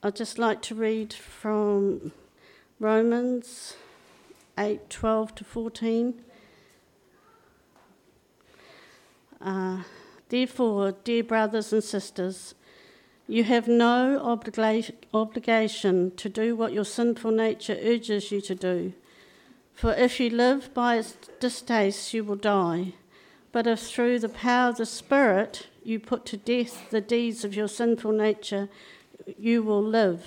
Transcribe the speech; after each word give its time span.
I'd 0.00 0.14
just 0.14 0.38
like 0.38 0.62
to 0.62 0.76
read 0.76 1.12
from 1.12 2.12
Romans 2.78 3.74
8 4.56 4.88
12 4.88 5.34
to 5.34 5.44
14. 5.44 6.22
Uh, 9.40 9.82
Therefore, 10.28 10.92
dear 11.04 11.24
brothers 11.24 11.72
and 11.72 11.82
sisters, 11.82 12.54
you 13.26 13.44
have 13.44 13.66
no 13.66 14.20
obliga- 14.22 14.92
obligation 15.12 16.12
to 16.16 16.28
do 16.28 16.54
what 16.54 16.72
your 16.72 16.84
sinful 16.84 17.30
nature 17.30 17.78
urges 17.82 18.30
you 18.30 18.40
to 18.42 18.54
do. 18.54 18.92
For 19.74 19.94
if 19.94 20.20
you 20.20 20.30
live 20.30 20.72
by 20.74 20.96
its 20.96 21.16
distaste, 21.40 22.12
you 22.12 22.24
will 22.24 22.36
die. 22.36 22.92
But 23.52 23.66
if 23.66 23.80
through 23.80 24.18
the 24.18 24.28
power 24.28 24.68
of 24.68 24.76
the 24.76 24.86
Spirit 24.86 25.68
you 25.82 25.98
put 25.98 26.26
to 26.26 26.36
death 26.36 26.90
the 26.90 27.00
deeds 27.00 27.44
of 27.44 27.54
your 27.54 27.68
sinful 27.68 28.12
nature, 28.12 28.68
you 29.36 29.62
will 29.62 29.82
live. 29.82 30.24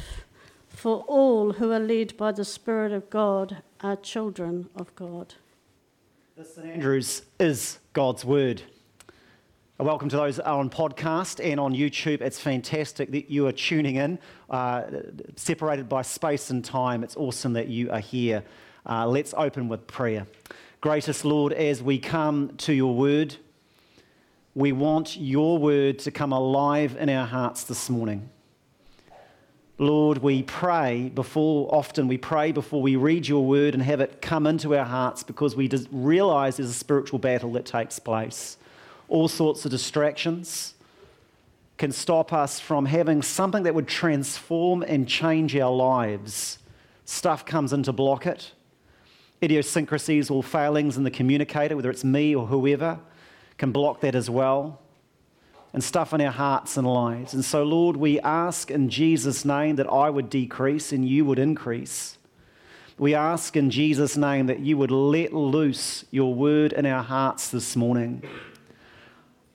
For 0.70 1.04
all 1.08 1.54
who 1.54 1.72
are 1.72 1.80
led 1.80 2.16
by 2.18 2.32
the 2.32 2.46
Spirit 2.46 2.92
of 2.92 3.10
God 3.10 3.62
are 3.82 3.96
children 3.96 4.70
of 4.76 4.94
God. 4.96 5.36
This 6.38 6.56
St 6.56 6.68
Andrews 6.68 7.24
is 7.40 7.80
God's 7.94 8.24
Word. 8.24 8.62
A 9.80 9.84
welcome 9.84 10.10
to 10.10 10.18
those 10.18 10.40
on 10.40 10.70
podcast 10.70 11.44
and 11.44 11.60
on 11.60 11.74
YouTube. 11.74 12.22
It's 12.22 12.40
fantastic 12.40 13.12
that 13.12 13.32
you 13.32 13.48
are 13.48 13.52
tuning 13.52 13.96
in, 13.96 14.20
uh, 14.50 14.84
separated 15.36 15.90
by 15.90 16.04
space 16.04 16.52
and 16.52 16.64
time. 16.64 17.04
It's 17.04 17.18
awesome 17.18 17.54
that 17.54 17.68
you 17.68 17.90
are 17.92 18.00
here. 18.00 18.44
Uh, 18.86 19.08
let's 19.08 19.34
open 19.36 19.68
with 19.68 19.88
prayer. 19.88 20.28
Greatest 20.82 21.26
Lord, 21.26 21.54
as 21.54 21.82
we 21.82 22.00
come 22.00 22.56
to 22.58 22.74
your 22.74 22.96
Word, 22.96 23.38
we 24.54 24.72
want 24.72 25.18
your 25.18 25.58
Word 25.58 26.00
to 26.00 26.12
come 26.12 26.32
alive 26.32 26.96
in 27.00 27.10
our 27.10 27.26
hearts 27.26 27.64
this 27.64 27.90
morning. 27.90 28.30
Lord, 29.82 30.20
we 30.20 30.44
pray 30.44 31.10
before, 31.10 31.68
often 31.74 32.08
we 32.08 32.20
pray 32.20 32.52
before 32.52 32.84
we 32.84 32.96
read 32.98 33.28
your 33.28 33.44
word 33.44 33.74
and 33.74 33.82
have 33.82 34.00
it 34.00 34.22
come 34.22 34.46
into 34.46 34.76
our 34.78 34.86
hearts 34.86 35.24
because 35.24 35.56
we 35.56 35.68
realize 35.92 36.58
there's 36.58 36.70
a 36.70 36.74
spiritual 36.74 37.18
battle 37.18 37.54
that 37.54 37.66
takes 37.66 37.98
place. 37.98 38.58
All 39.08 39.28
sorts 39.28 39.66
of 39.66 39.72
distractions 39.72 40.76
can 41.80 41.92
stop 41.92 42.32
us 42.32 42.60
from 42.60 42.86
having 42.86 43.24
something 43.24 43.64
that 43.64 43.74
would 43.74 43.88
transform 43.88 44.84
and 44.84 45.08
change 45.08 45.58
our 45.58 45.74
lives. 45.74 46.60
Stuff 47.06 47.44
comes 47.44 47.74
in 47.74 47.82
to 47.82 47.92
block 47.92 48.28
it. 48.28 48.52
Idiosyncrasies 49.42 50.30
or 50.30 50.44
failings 50.44 50.96
in 50.96 51.06
the 51.06 51.10
communicator, 51.10 51.76
whether 51.76 51.90
it's 51.90 52.04
me 52.04 52.36
or 52.36 52.46
whoever, 52.46 53.00
can 53.58 53.72
block 53.72 54.02
that 54.02 54.14
as 54.14 54.30
well 54.30 54.80
and 55.74 55.84
stuff 55.84 56.14
in 56.14 56.22
our 56.22 56.32
hearts 56.32 56.78
and 56.78 56.86
lives. 56.86 57.34
And 57.34 57.46
so, 57.46 57.64
Lord, 57.64 57.96
we 57.98 58.20
ask 58.20 58.70
in 58.70 58.90
Jesus' 58.90 59.46
name 59.46 59.78
that 59.78 59.88
I 59.88 60.10
would 60.10 60.30
decrease 60.30 60.92
and 60.92 61.08
you 61.08 61.24
would 61.26 61.40
increase. 61.40 62.18
We 62.98 63.16
ask 63.16 63.56
in 63.56 63.72
Jesus' 63.72 64.18
name 64.18 64.48
that 64.48 64.60
you 64.60 64.78
would 64.78 64.92
let 64.92 65.34
loose 65.34 66.06
your 66.12 66.34
word 66.34 66.74
in 66.74 66.86
our 66.86 67.04
hearts 67.04 67.50
this 67.50 67.76
morning. 67.76 68.22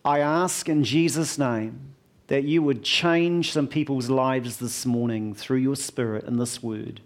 I 0.05 0.21
ask 0.21 0.69
in 0.69 0.85
Jesus' 0.85 1.39
name 1.39 1.95
that 2.29 2.45
you 2.45 2.63
would 2.63 2.83
change 2.83 3.53
some 3.53 3.69
people's 3.69 4.11
lives 4.11 4.57
this 4.57 4.85
morning 4.85 5.35
through 5.35 5.59
your 5.59 5.77
spirit 5.77 6.25
and 6.25 6.41
this 6.41 6.63
word. 6.63 7.01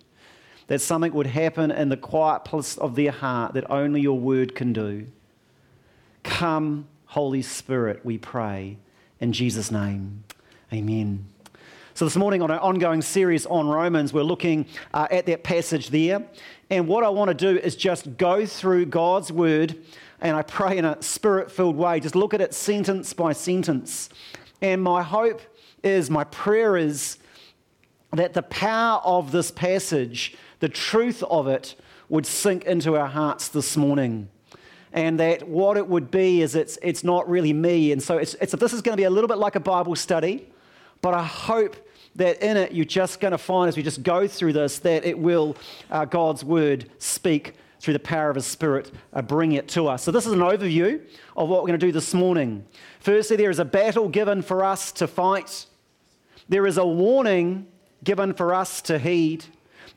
That 0.69 0.81
something 0.81 1.12
would 1.12 1.27
happen 1.27 1.70
in 1.70 1.88
the 1.88 1.97
quiet 1.97 2.44
place 2.44 2.78
of 2.78 2.94
their 2.94 3.11
heart 3.11 3.55
that 3.55 3.70
only 3.70 4.00
your 4.00 4.19
word 4.19 4.55
can 4.55 4.72
do. 4.72 5.08
Come, 6.22 6.86
Holy 7.06 7.42
Spirit, 7.42 8.05
we 8.05 8.16
pray. 8.19 8.78
In 9.20 9.34
Jesus' 9.34 9.70
name, 9.70 10.24
amen. 10.72 11.26
So, 11.92 12.06
this 12.06 12.16
morning, 12.16 12.40
on 12.40 12.50
our 12.50 12.58
ongoing 12.58 13.02
series 13.02 13.44
on 13.44 13.68
Romans, 13.68 14.14
we're 14.14 14.22
looking 14.22 14.64
uh, 14.94 15.08
at 15.10 15.26
that 15.26 15.44
passage 15.44 15.90
there. 15.90 16.24
And 16.70 16.88
what 16.88 17.04
I 17.04 17.10
want 17.10 17.28
to 17.28 17.34
do 17.34 17.60
is 17.60 17.76
just 17.76 18.16
go 18.16 18.46
through 18.46 18.86
God's 18.86 19.30
word, 19.30 19.76
and 20.22 20.34
I 20.34 20.41
pray 20.41 20.78
in 20.78 20.86
a 20.86 21.02
spirit 21.02 21.53
filled 21.53 21.76
way, 21.76 22.00
just 22.00 22.16
look 22.16 22.32
at 22.32 22.41
it 22.41 22.54
sentence 22.54 23.12
by 23.12 23.34
sentence. 23.34 24.09
And 24.62 24.82
my 24.82 25.03
hope 25.03 25.42
is, 25.82 26.09
my 26.09 26.25
prayer 26.25 26.78
is, 26.78 27.19
that 28.14 28.32
the 28.32 28.42
power 28.42 29.03
of 29.04 29.32
this 29.32 29.50
passage, 29.50 30.34
the 30.60 30.69
truth 30.70 31.22
of 31.25 31.47
it, 31.47 31.75
would 32.09 32.25
sink 32.25 32.64
into 32.64 32.97
our 32.97 33.09
hearts 33.09 33.48
this 33.48 33.76
morning 33.76 34.30
and 34.93 35.21
that 35.21 35.49
what 35.49 35.77
it 35.77 35.87
would 35.87 36.11
be 36.11 36.43
is 36.43 36.55
it's, 36.55 36.78
it's 36.83 37.05
not 37.05 37.28
really 37.28 37.53
me. 37.53 37.93
And 37.93 38.03
so 38.03 38.19
it's, 38.19 38.34
it's, 38.41 38.53
this 38.53 38.73
is 38.73 38.83
going 38.83 38.93
to 38.93 39.01
be 39.01 39.05
a 39.05 39.11
little 39.11 39.28
bit 39.28 39.39
like 39.39 39.55
a 39.55 39.61
Bible 39.61 39.95
study, 39.95 40.49
but 41.01 41.15
I 41.15 41.23
hope 41.23 41.77
that 42.17 42.43
in 42.43 42.56
it 42.56 42.73
you're 42.73 42.84
just 42.84 43.21
going 43.21 43.33
to 43.33 43.39
find 43.39 43.69
as 43.69 43.77
we 43.77 43.83
just 43.83 44.03
go 44.03 44.27
through 44.27 44.53
this 44.53 44.78
that 44.81 45.05
it 45.05 45.19
will, 45.19 45.56
uh, 45.91 46.05
God's 46.05 46.45
word, 46.45 46.91
speak 46.99 47.55
through 47.78 47.95
the 47.95 48.01
power 48.01 48.28
of 48.28 48.37
His 48.37 48.47
Spirit, 48.47 48.91
uh, 49.12 49.23
bring 49.23 49.53
it 49.53 49.69
to 49.69 49.89
us. 49.89 50.03
So, 50.03 50.11
this 50.11 50.27
is 50.27 50.33
an 50.33 50.41
overview 50.41 51.01
of 51.37 51.49
what 51.49 51.62
we're 51.62 51.69
going 51.69 51.81
to 51.81 51.87
do 51.87 51.93
this 51.93 52.12
morning. 52.12 52.67
Firstly, 52.99 53.37
there 53.37 53.49
is 53.49 53.59
a 53.59 53.65
battle 53.65 54.09
given 54.09 54.43
for 54.43 54.62
us 54.65 54.93
to 54.93 55.07
fight, 55.07 55.67
there 56.49 56.67
is 56.67 56.77
a 56.77 56.87
warning 56.87 57.67
given 58.05 58.34
for 58.34 58.55
us 58.55 58.83
to 58.83 58.99
heed. 58.99 59.45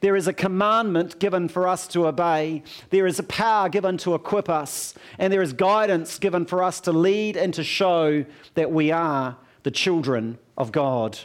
There 0.03 0.17
is 0.17 0.27
a 0.27 0.33
commandment 0.33 1.17
given 1.17 1.47
for 1.47 1.65
us 1.65 1.87
to 1.87 2.07
obey. 2.07 2.63
There 2.89 3.07
is 3.07 3.19
a 3.19 3.23
power 3.23 3.69
given 3.69 3.95
to 3.99 4.15
equip 4.15 4.49
us. 4.49 4.93
And 5.17 5.31
there 5.31 5.41
is 5.41 5.53
guidance 5.53 6.19
given 6.19 6.45
for 6.45 6.61
us 6.61 6.81
to 6.81 6.91
lead 6.91 7.37
and 7.37 7.53
to 7.53 7.63
show 7.63 8.25
that 8.55 8.69
we 8.69 8.91
are 8.91 9.37
the 9.63 9.71
children 9.71 10.39
of 10.57 10.73
God. 10.73 11.19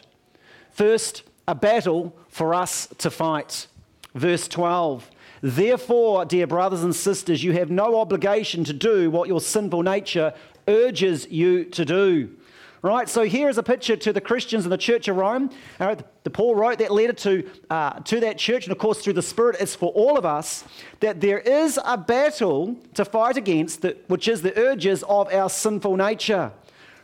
First, 0.70 1.24
a 1.48 1.56
battle 1.56 2.14
for 2.28 2.54
us 2.54 2.86
to 2.98 3.10
fight. 3.10 3.66
Verse 4.14 4.46
12. 4.46 5.10
Therefore, 5.42 6.24
dear 6.24 6.46
brothers 6.46 6.84
and 6.84 6.94
sisters, 6.94 7.42
you 7.42 7.54
have 7.54 7.72
no 7.72 7.98
obligation 7.98 8.62
to 8.62 8.72
do 8.72 9.10
what 9.10 9.26
your 9.26 9.40
sinful 9.40 9.82
nature 9.82 10.32
urges 10.68 11.26
you 11.28 11.64
to 11.64 11.84
do. 11.84 12.30
Right? 12.80 13.08
So 13.08 13.24
here 13.24 13.48
is 13.48 13.58
a 13.58 13.62
picture 13.62 13.96
to 13.96 14.12
the 14.12 14.20
Christians 14.20 14.64
in 14.64 14.70
the 14.70 14.78
Church 14.78 15.08
of 15.08 15.16
Rome. 15.16 15.50
Right, 15.80 16.00
the 16.22 16.30
Paul 16.30 16.54
wrote 16.54 16.78
that 16.78 16.92
letter 16.92 17.12
to, 17.12 17.50
uh, 17.70 18.00
to 18.00 18.20
that 18.20 18.38
church, 18.38 18.66
and 18.66 18.72
of 18.72 18.78
course, 18.78 19.02
through 19.02 19.14
the 19.14 19.22
Spirit, 19.22 19.56
it's 19.58 19.74
for 19.74 19.90
all 19.92 20.16
of 20.16 20.24
us 20.24 20.64
that 21.00 21.20
there 21.20 21.40
is 21.40 21.78
a 21.84 21.96
battle 21.96 22.76
to 22.94 23.04
fight 23.04 23.36
against, 23.36 23.84
which 24.06 24.28
is 24.28 24.42
the 24.42 24.56
urges 24.56 25.02
of 25.08 25.32
our 25.32 25.50
sinful 25.50 25.96
nature. 25.96 26.52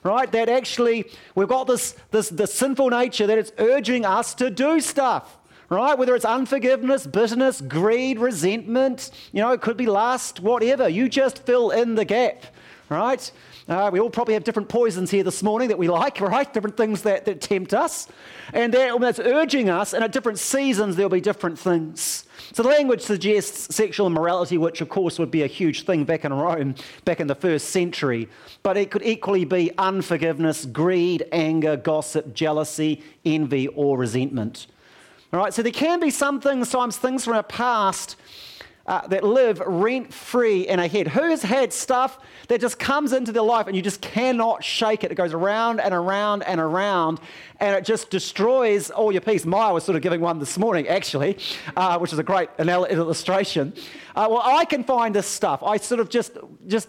Right? 0.04 0.30
That 0.30 0.48
actually, 0.48 1.06
we've 1.34 1.48
got 1.48 1.66
this, 1.66 1.96
this, 2.10 2.28
this 2.28 2.54
sinful 2.54 2.90
nature 2.90 3.26
that 3.26 3.38
it's 3.38 3.52
urging 3.58 4.04
us 4.04 4.34
to 4.34 4.50
do 4.50 4.80
stuff 4.80 5.38
right? 5.70 5.96
Whether 5.96 6.14
it's 6.14 6.24
unforgiveness, 6.24 7.06
bitterness, 7.06 7.60
greed, 7.60 8.18
resentment, 8.18 9.10
you 9.32 9.40
know, 9.40 9.52
it 9.52 9.60
could 9.60 9.76
be 9.76 9.86
lust, 9.86 10.40
whatever. 10.40 10.88
You 10.88 11.08
just 11.08 11.44
fill 11.44 11.70
in 11.70 11.94
the 11.94 12.04
gap, 12.04 12.44
right? 12.88 13.32
Uh, 13.66 13.88
we 13.90 13.98
all 13.98 14.10
probably 14.10 14.34
have 14.34 14.44
different 14.44 14.68
poisons 14.68 15.10
here 15.10 15.24
this 15.24 15.42
morning 15.42 15.68
that 15.68 15.78
we 15.78 15.88
like, 15.88 16.20
right? 16.20 16.52
Different 16.52 16.76
things 16.76 17.02
that, 17.02 17.24
that 17.24 17.40
tempt 17.40 17.72
us. 17.72 18.08
And 18.52 18.74
that, 18.74 19.00
that's 19.00 19.18
urging 19.18 19.70
us, 19.70 19.94
and 19.94 20.04
at 20.04 20.12
different 20.12 20.38
seasons, 20.38 20.96
there'll 20.96 21.08
be 21.08 21.20
different 21.20 21.58
things. 21.58 22.26
So 22.52 22.62
the 22.62 22.68
language 22.68 23.00
suggests 23.00 23.74
sexual 23.74 24.06
immorality, 24.06 24.58
which 24.58 24.82
of 24.82 24.90
course 24.90 25.18
would 25.18 25.30
be 25.30 25.42
a 25.42 25.46
huge 25.46 25.84
thing 25.84 26.04
back 26.04 26.26
in 26.26 26.32
Rome, 26.32 26.74
back 27.06 27.20
in 27.20 27.26
the 27.26 27.34
first 27.34 27.70
century. 27.70 28.28
But 28.62 28.76
it 28.76 28.90
could 28.90 29.02
equally 29.02 29.46
be 29.46 29.70
unforgiveness, 29.78 30.66
greed, 30.66 31.24
anger, 31.32 31.76
gossip, 31.76 32.34
jealousy, 32.34 33.02
envy, 33.24 33.68
or 33.68 33.96
resentment. 33.96 34.66
All 35.32 35.40
right, 35.40 35.54
so 35.54 35.62
there 35.62 35.72
can 35.72 36.00
be 36.00 36.10
some 36.10 36.40
things, 36.40 36.68
sometimes 36.68 36.98
things 36.98 37.24
from 37.24 37.34
our 37.34 37.42
past 37.42 38.16
uh, 38.86 39.06
that 39.08 39.24
live 39.24 39.60
rent 39.60 40.12
free 40.12 40.68
in 40.68 40.78
a 40.78 40.86
head. 40.86 41.08
Who 41.08 41.22
has 41.22 41.42
had 41.42 41.72
stuff 41.72 42.18
that 42.48 42.60
just 42.60 42.78
comes 42.78 43.12
into 43.12 43.32
their 43.32 43.42
life 43.42 43.66
and 43.66 43.74
you 43.74 43.82
just 43.82 44.00
cannot 44.00 44.62
shake 44.62 45.04
it? 45.04 45.10
It 45.10 45.14
goes 45.14 45.32
around 45.32 45.80
and 45.80 45.94
around 45.94 46.42
and 46.42 46.60
around 46.60 47.20
and 47.60 47.74
it 47.76 47.84
just 47.84 48.10
destroys 48.10 48.90
all 48.90 49.10
your 49.10 49.22
peace. 49.22 49.46
Maya 49.46 49.72
was 49.72 49.84
sort 49.84 49.96
of 49.96 50.02
giving 50.02 50.20
one 50.20 50.38
this 50.38 50.58
morning, 50.58 50.86
actually, 50.88 51.38
uh, 51.76 51.98
which 51.98 52.12
is 52.12 52.18
a 52.18 52.22
great 52.22 52.50
illustration. 52.58 53.72
Uh, 54.14 54.26
well, 54.30 54.42
I 54.44 54.64
can 54.64 54.84
find 54.84 55.14
this 55.14 55.26
stuff. 55.26 55.62
I 55.62 55.78
sort 55.78 56.00
of 56.00 56.08
just, 56.08 56.36
just 56.66 56.88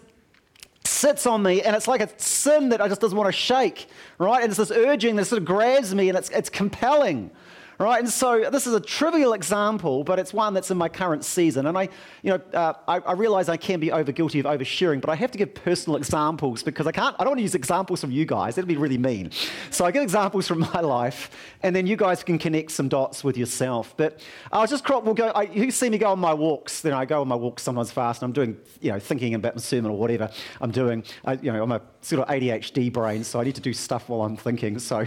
sits 0.83 1.25
on 1.25 1.41
me 1.43 1.61
and 1.61 1.75
it's 1.75 1.87
like 1.87 2.01
a 2.01 2.09
sin 2.17 2.69
that 2.69 2.81
I 2.81 2.87
just 2.87 3.01
doesn't 3.01 3.17
want 3.17 3.27
to 3.27 3.37
shake, 3.39 3.87
right? 4.17 4.41
And 4.41 4.49
it's 4.49 4.57
this 4.57 4.71
urging 4.71 5.15
that 5.15 5.25
sort 5.25 5.41
of 5.41 5.45
grabs 5.45 5.95
me 5.95 6.09
and 6.09 6.17
it's, 6.17 6.29
it's 6.29 6.49
compelling 6.49 7.31
right? 7.79 7.99
And 7.99 8.09
so 8.09 8.49
this 8.49 8.67
is 8.67 8.73
a 8.73 8.79
trivial 8.79 9.33
example, 9.33 10.03
but 10.03 10.19
it's 10.19 10.33
one 10.33 10.53
that's 10.53 10.71
in 10.71 10.77
my 10.77 10.89
current 10.89 11.25
season. 11.25 11.65
And 11.65 11.77
I, 11.77 11.89
you 12.21 12.31
know, 12.31 12.41
uh, 12.53 12.73
I, 12.87 12.99
I, 12.99 13.13
realize 13.13 13.49
I 13.49 13.57
can 13.57 13.79
be 13.79 13.91
over 13.91 14.11
guilty 14.11 14.39
of 14.39 14.45
oversharing, 14.45 15.01
but 15.01 15.09
I 15.09 15.15
have 15.15 15.31
to 15.31 15.37
give 15.37 15.53
personal 15.53 15.97
examples 15.97 16.63
because 16.63 16.87
I 16.87 16.91
can't. 16.91 17.15
I 17.19 17.23
don't 17.23 17.31
want 17.31 17.39
to 17.39 17.43
use 17.43 17.55
examples 17.55 18.01
from 18.01 18.11
you 18.11 18.25
guys. 18.25 18.55
That'd 18.55 18.67
be 18.67 18.77
really 18.77 18.97
mean. 18.97 19.31
So 19.71 19.85
I 19.85 19.91
give 19.91 20.03
examples 20.03 20.47
from 20.47 20.59
my 20.73 20.81
life, 20.81 21.31
and 21.63 21.75
then 21.75 21.87
you 21.87 21.95
guys 21.95 22.23
can 22.23 22.37
connect 22.37 22.71
some 22.71 22.89
dots 22.89 23.23
with 23.23 23.37
yourself. 23.37 23.95
But 23.97 24.21
I'll 24.51 24.67
just 24.67 24.83
crop. 24.83 25.03
We'll 25.03 25.13
go. 25.13 25.27
I, 25.29 25.43
you 25.43 25.71
see 25.71 25.89
me 25.89 25.97
go 25.97 26.11
on 26.11 26.19
my 26.19 26.33
walks. 26.33 26.81
Then 26.81 26.93
I 26.93 27.05
go 27.05 27.21
on 27.21 27.27
my 27.27 27.35
walks 27.35 27.63
sometimes 27.63 27.91
fast, 27.91 28.21
and 28.21 28.29
I'm 28.29 28.33
doing, 28.33 28.57
you 28.81 28.91
know, 28.91 28.99
thinking 28.99 29.33
about 29.33 29.55
my 29.55 29.61
sermon 29.61 29.91
or 29.91 29.97
whatever 29.97 30.29
I'm 30.61 30.71
doing. 30.71 31.03
I, 31.23 31.33
you 31.33 31.51
know, 31.51 31.63
I'm 31.63 31.71
a 31.71 31.81
sort 32.05 32.21
of 32.21 32.27
ADHD 32.27 32.93
brain, 32.93 33.23
so 33.23 33.39
I 33.39 33.43
need 33.43 33.55
to 33.55 33.61
do 33.61 33.73
stuff 33.73 34.09
while 34.09 34.21
I'm 34.21 34.37
thinking. 34.37 34.77
So 34.77 35.05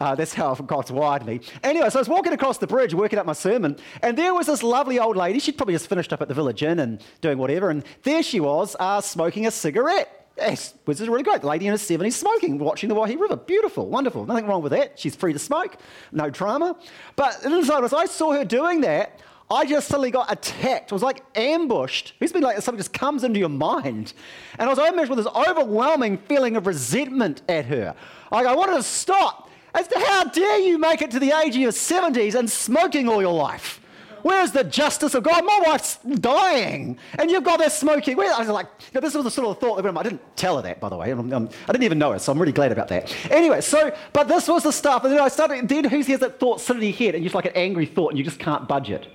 uh, 0.00 0.14
that's 0.14 0.34
how 0.34 0.54
God's 0.54 0.92
wired 0.92 1.24
me. 1.24 1.40
Anyway, 1.62 1.88
so 1.88 1.98
I 1.98 2.02
was 2.02 2.08
walking 2.08 2.32
across 2.32 2.58
the 2.58 2.66
bridge, 2.66 2.92
working 2.92 3.18
up 3.18 3.26
my 3.26 3.32
sermon, 3.32 3.76
and 4.02 4.16
there 4.16 4.34
was 4.34 4.46
this 4.46 4.62
lovely 4.62 4.98
old 4.98 5.16
lady. 5.16 5.38
She'd 5.38 5.56
probably 5.56 5.74
just 5.74 5.88
finished 5.88 6.12
up 6.12 6.20
at 6.20 6.28
the 6.28 6.34
Village 6.34 6.62
Inn 6.62 6.80
and 6.80 7.02
doing 7.20 7.38
whatever, 7.38 7.70
and 7.70 7.82
there 8.02 8.22
she 8.22 8.40
was, 8.40 8.76
uh, 8.78 9.00
smoking 9.00 9.46
a 9.46 9.50
cigarette. 9.50 10.14
Yes, 10.36 10.74
which 10.84 11.00
is 11.00 11.08
really 11.08 11.24
great. 11.24 11.40
The 11.40 11.48
lady 11.48 11.66
in 11.66 11.72
her 11.72 11.78
70s 11.78 12.12
smoking, 12.12 12.58
watching 12.58 12.88
the 12.88 12.94
Waihi 12.94 13.18
River. 13.18 13.34
Beautiful, 13.34 13.88
wonderful. 13.88 14.24
Nothing 14.24 14.46
wrong 14.46 14.62
with 14.62 14.70
that. 14.70 14.96
She's 14.96 15.16
free 15.16 15.32
to 15.32 15.38
smoke, 15.38 15.76
no 16.12 16.30
drama. 16.30 16.76
But 17.16 17.44
inside, 17.44 17.82
as 17.82 17.92
I 17.92 18.04
saw 18.04 18.32
her 18.32 18.44
doing 18.44 18.82
that, 18.82 19.18
I 19.50 19.64
just 19.64 19.88
suddenly 19.88 20.10
got 20.10 20.30
attacked. 20.30 20.90
It 20.90 20.92
was 20.92 21.02
like 21.02 21.24
ambushed. 21.34 22.12
It's 22.20 22.32
been 22.32 22.42
like 22.42 22.60
something 22.60 22.78
just 22.78 22.92
comes 22.92 23.24
into 23.24 23.38
your 23.38 23.48
mind. 23.48 24.12
And 24.58 24.68
I 24.68 24.72
was 24.72 24.78
ambushed 24.78 25.10
with 25.10 25.18
this 25.24 25.34
overwhelming 25.34 26.18
feeling 26.18 26.56
of 26.56 26.66
resentment 26.66 27.42
at 27.48 27.64
her. 27.66 27.94
Like 28.30 28.46
I 28.46 28.54
wanted 28.54 28.74
to 28.74 28.82
stop. 28.82 29.46
As 29.74 29.86
to 29.88 29.98
how 29.98 30.24
dare 30.24 30.58
you 30.60 30.78
make 30.78 31.02
it 31.02 31.10
to 31.12 31.18
the 31.18 31.30
age 31.30 31.54
of 31.54 31.60
your 31.60 31.72
70s 31.72 32.34
and 32.34 32.50
smoking 32.50 33.08
all 33.08 33.20
your 33.20 33.34
life? 33.34 33.80
Where's 34.22 34.50
the 34.50 34.64
justice 34.64 35.14
of 35.14 35.22
God? 35.22 35.44
My 35.44 35.62
wife's 35.66 35.96
dying, 35.96 36.98
and 37.18 37.30
you've 37.30 37.44
got 37.44 37.58
this 37.58 37.78
smoking. 37.78 38.16
Where? 38.16 38.34
I 38.34 38.40
was 38.40 38.48
like, 38.48 38.66
you 38.80 38.86
know, 38.94 39.00
this 39.00 39.14
was 39.14 39.24
the 39.24 39.30
sort 39.30 39.46
of 39.46 39.60
thought 39.60 39.80
that 39.80 39.96
I 39.96 40.02
didn't 40.02 40.20
tell 40.36 40.56
her 40.56 40.62
that, 40.62 40.80
by 40.80 40.88
the 40.88 40.96
way. 40.96 41.12
I'm, 41.12 41.32
I'm, 41.32 41.48
I 41.68 41.72
did 41.72 41.80
not 41.80 41.82
even 41.82 41.98
know 41.98 42.12
her, 42.12 42.18
so 42.18 42.32
I'm 42.32 42.38
really 42.38 42.52
glad 42.52 42.72
about 42.72 42.88
that. 42.88 43.14
Anyway, 43.30 43.60
so, 43.60 43.94
but 44.12 44.26
this 44.26 44.48
was 44.48 44.64
the 44.64 44.72
stuff, 44.72 45.04
and 45.04 45.12
then 45.12 45.20
I 45.20 45.28
started, 45.28 45.68
then 45.68 45.84
who 45.84 46.02
has 46.02 46.18
that 46.18 46.40
thought 46.40 46.60
sit 46.60 46.76
in 46.76 46.82
your 46.82 46.92
head, 46.92 47.14
and 47.14 47.22
just 47.22 47.34
like 47.34 47.44
an 47.44 47.52
angry 47.54 47.86
thought, 47.86 48.08
and 48.08 48.18
you 48.18 48.24
just 48.24 48.40
can't 48.40 48.66
budge 48.66 48.90
it 48.90 49.06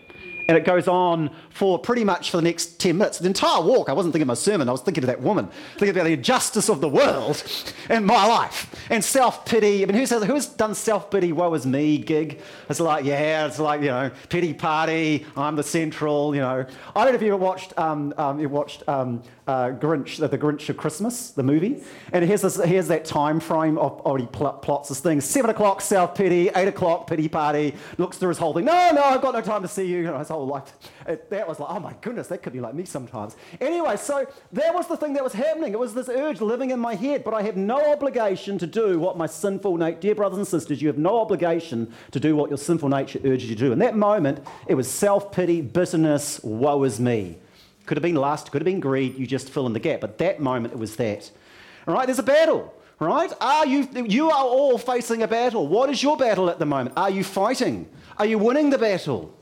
and 0.48 0.58
it 0.58 0.66
goes 0.66 0.88
on 0.88 1.30
for 1.50 1.80
pretty 1.80 2.04
much 2.04 2.32
for 2.32 2.38
the 2.38 2.44
next 2.44 2.80
10 2.80 2.98
minutes. 2.98 3.20
The 3.20 3.28
entire 3.28 3.62
walk, 3.62 3.90
I 3.90 3.94
wasn't 3.94 4.14
thinking 4.14 4.24
of 4.24 4.28
my 4.28 4.34
sermon, 4.34 4.70
I 4.70 4.72
was 4.72 4.82
thinking 4.82 5.04
of 5.04 5.08
that 5.08 5.22
woman, 5.22 5.50
thinking 5.74 5.90
about 5.90 6.06
the 6.06 6.14
injustice 6.14 6.70
of 6.70 6.82
the 6.82 6.90
world 6.90 7.44
and 7.90 8.06
my 8.06 8.26
life 8.26 8.74
and 8.90 9.04
self 9.04 9.46
pity. 9.46 9.84
I 9.84 9.86
mean, 9.86 9.96
who's, 9.96 10.10
who's 10.10 10.48
done 10.48 10.76
self 10.76 11.10
pity, 11.10 11.32
woe 11.32 11.54
is 11.54 11.66
me 11.66 11.98
gig? 11.98 12.42
It's 12.70 12.80
like, 12.80 13.06
yeah, 13.06 13.46
it's 13.46 13.60
like, 13.60 13.82
you 13.82 13.88
know, 13.88 14.12
pity 14.30 14.54
party, 14.54 15.26
I'm 15.38 15.56
the 15.56 15.64
central, 15.64 16.36
you 16.36 16.42
know. 16.42 16.66
I 16.96 17.04
don't 17.04 17.14
know 17.14 17.16
if 17.16 17.22
you 17.22 17.30
ever 17.30 17.38
watched, 17.38 17.78
um, 17.78 18.14
um, 18.18 18.40
you 18.40 18.50
watched 18.50 18.88
um, 18.88 19.24
uh, 19.48 19.70
Grinch, 19.72 20.18
the, 20.18 20.38
Grinch 20.38 20.70
of 20.70 20.78
Christmas, 20.78 21.32
the 21.32 21.44
movie. 21.44 21.84
And 22.12 22.24
here's, 22.24 22.42
this, 22.42 22.56
here's 22.64 22.88
that 22.88 23.06
time 23.06 23.40
frame 23.40 23.78
of, 23.78 24.02
oh, 24.06 24.16
he 24.16 24.26
pl- 24.26 24.54
plots 24.54 24.90
this 24.90 25.00
thing. 25.00 25.22
Seven 25.22 25.50
o'clock, 25.50 25.82
self 25.82 26.16
pity. 26.16 26.50
Eight 26.56 26.68
o'clock, 26.68 27.08
pity 27.08 27.28
party. 27.28 27.76
Looks 27.98 28.18
through 28.18 28.30
his 28.30 28.38
whole 28.38 28.54
thing. 28.54 28.66
No, 28.66 28.92
no, 28.92 29.04
I've 29.04 29.22
got 29.22 29.34
no 29.34 29.42
time 29.42 29.62
to 29.62 29.68
see 29.68 29.86
you. 29.86 29.98
you 29.98 30.04
know, 30.04 30.20
his 30.20 30.30
whole 30.30 30.46
life. 30.46 30.74
It, 31.08 31.30
that 31.30 31.48
was 31.48 31.60
like, 31.60 31.70
oh 31.70 31.80
my 31.80 31.94
goodness, 32.02 32.28
that 32.28 32.42
could 32.42 32.54
be 32.54 32.62
like 32.62 32.74
me 32.74 32.86
sometimes. 32.86 33.36
Anyway, 33.60 33.98
so 33.98 34.26
that 34.54 34.74
was 34.74 34.88
the 34.88 34.98
thing 34.98 35.14
that 35.14 35.24
was 35.24 35.34
happening. 35.34 35.74
It 35.74 35.80
was 35.80 35.94
this 35.94 36.10
urge 36.10 36.42
living 36.42 36.72
in 36.72 36.80
my 36.80 36.96
head, 36.96 37.24
but 37.24 37.34
I 37.34 37.42
have 37.42 37.58
no 37.58 37.92
obligation 37.92 38.58
to 38.60 38.68
do 38.68 39.00
what 39.00 39.18
my 39.18 39.26
sinful 39.26 39.78
nature, 39.78 40.00
dear 40.00 40.16
brothers 40.16 40.38
and 40.38 40.48
sisters, 40.48 40.82
you 40.82 40.88
have 40.88 40.98
no 40.98 41.20
obligation 41.20 41.94
to 42.12 42.20
do 42.20 42.36
what 42.36 42.50
your 42.50 42.58
sinful 42.58 42.90
nature 42.90 43.20
urges 43.26 43.50
you 43.50 43.56
to 43.56 43.66
do. 43.66 43.72
In 43.72 43.80
that 43.80 43.96
moment, 43.96 44.40
it 44.68 44.76
was 44.76 44.90
self 44.90 45.32
pity, 45.32 45.62
bitterness, 45.62 46.42
woe 46.44 46.84
is 46.84 47.00
me. 47.00 47.38
Could 47.86 47.98
have 47.98 48.04
been 48.04 48.16
lust, 48.16 48.52
could 48.52 48.62
have 48.62 48.66
been 48.66 48.80
greed, 48.80 49.18
you 49.18 49.28
just 49.28 49.50
fill 49.50 49.68
in 49.68 49.74
the 49.74 49.80
gap. 49.80 50.02
But 50.02 50.18
that 50.20 50.40
moment, 50.40 50.74
it 50.74 50.78
was 50.78 50.96
that. 50.98 51.30
All 51.88 51.94
right, 51.94 52.06
there's 52.06 52.20
a 52.20 52.24
battle, 52.24 52.74
right? 53.00 53.32
Are 53.42 53.66
you, 53.66 53.88
you 53.94 54.30
are 54.30 54.46
all 54.46 54.78
facing 54.78 55.22
a 55.24 55.28
battle. 55.28 55.68
What 55.68 55.90
is 55.90 56.02
your 56.02 56.16
battle 56.16 56.50
at 56.50 56.60
the 56.60 56.66
moment? 56.66 56.98
Are 56.98 57.10
you 57.10 57.24
fighting? 57.24 57.90
Are 58.18 58.26
you 58.26 58.38
winning 58.38 58.70
the 58.70 58.78
battle? 58.78 59.38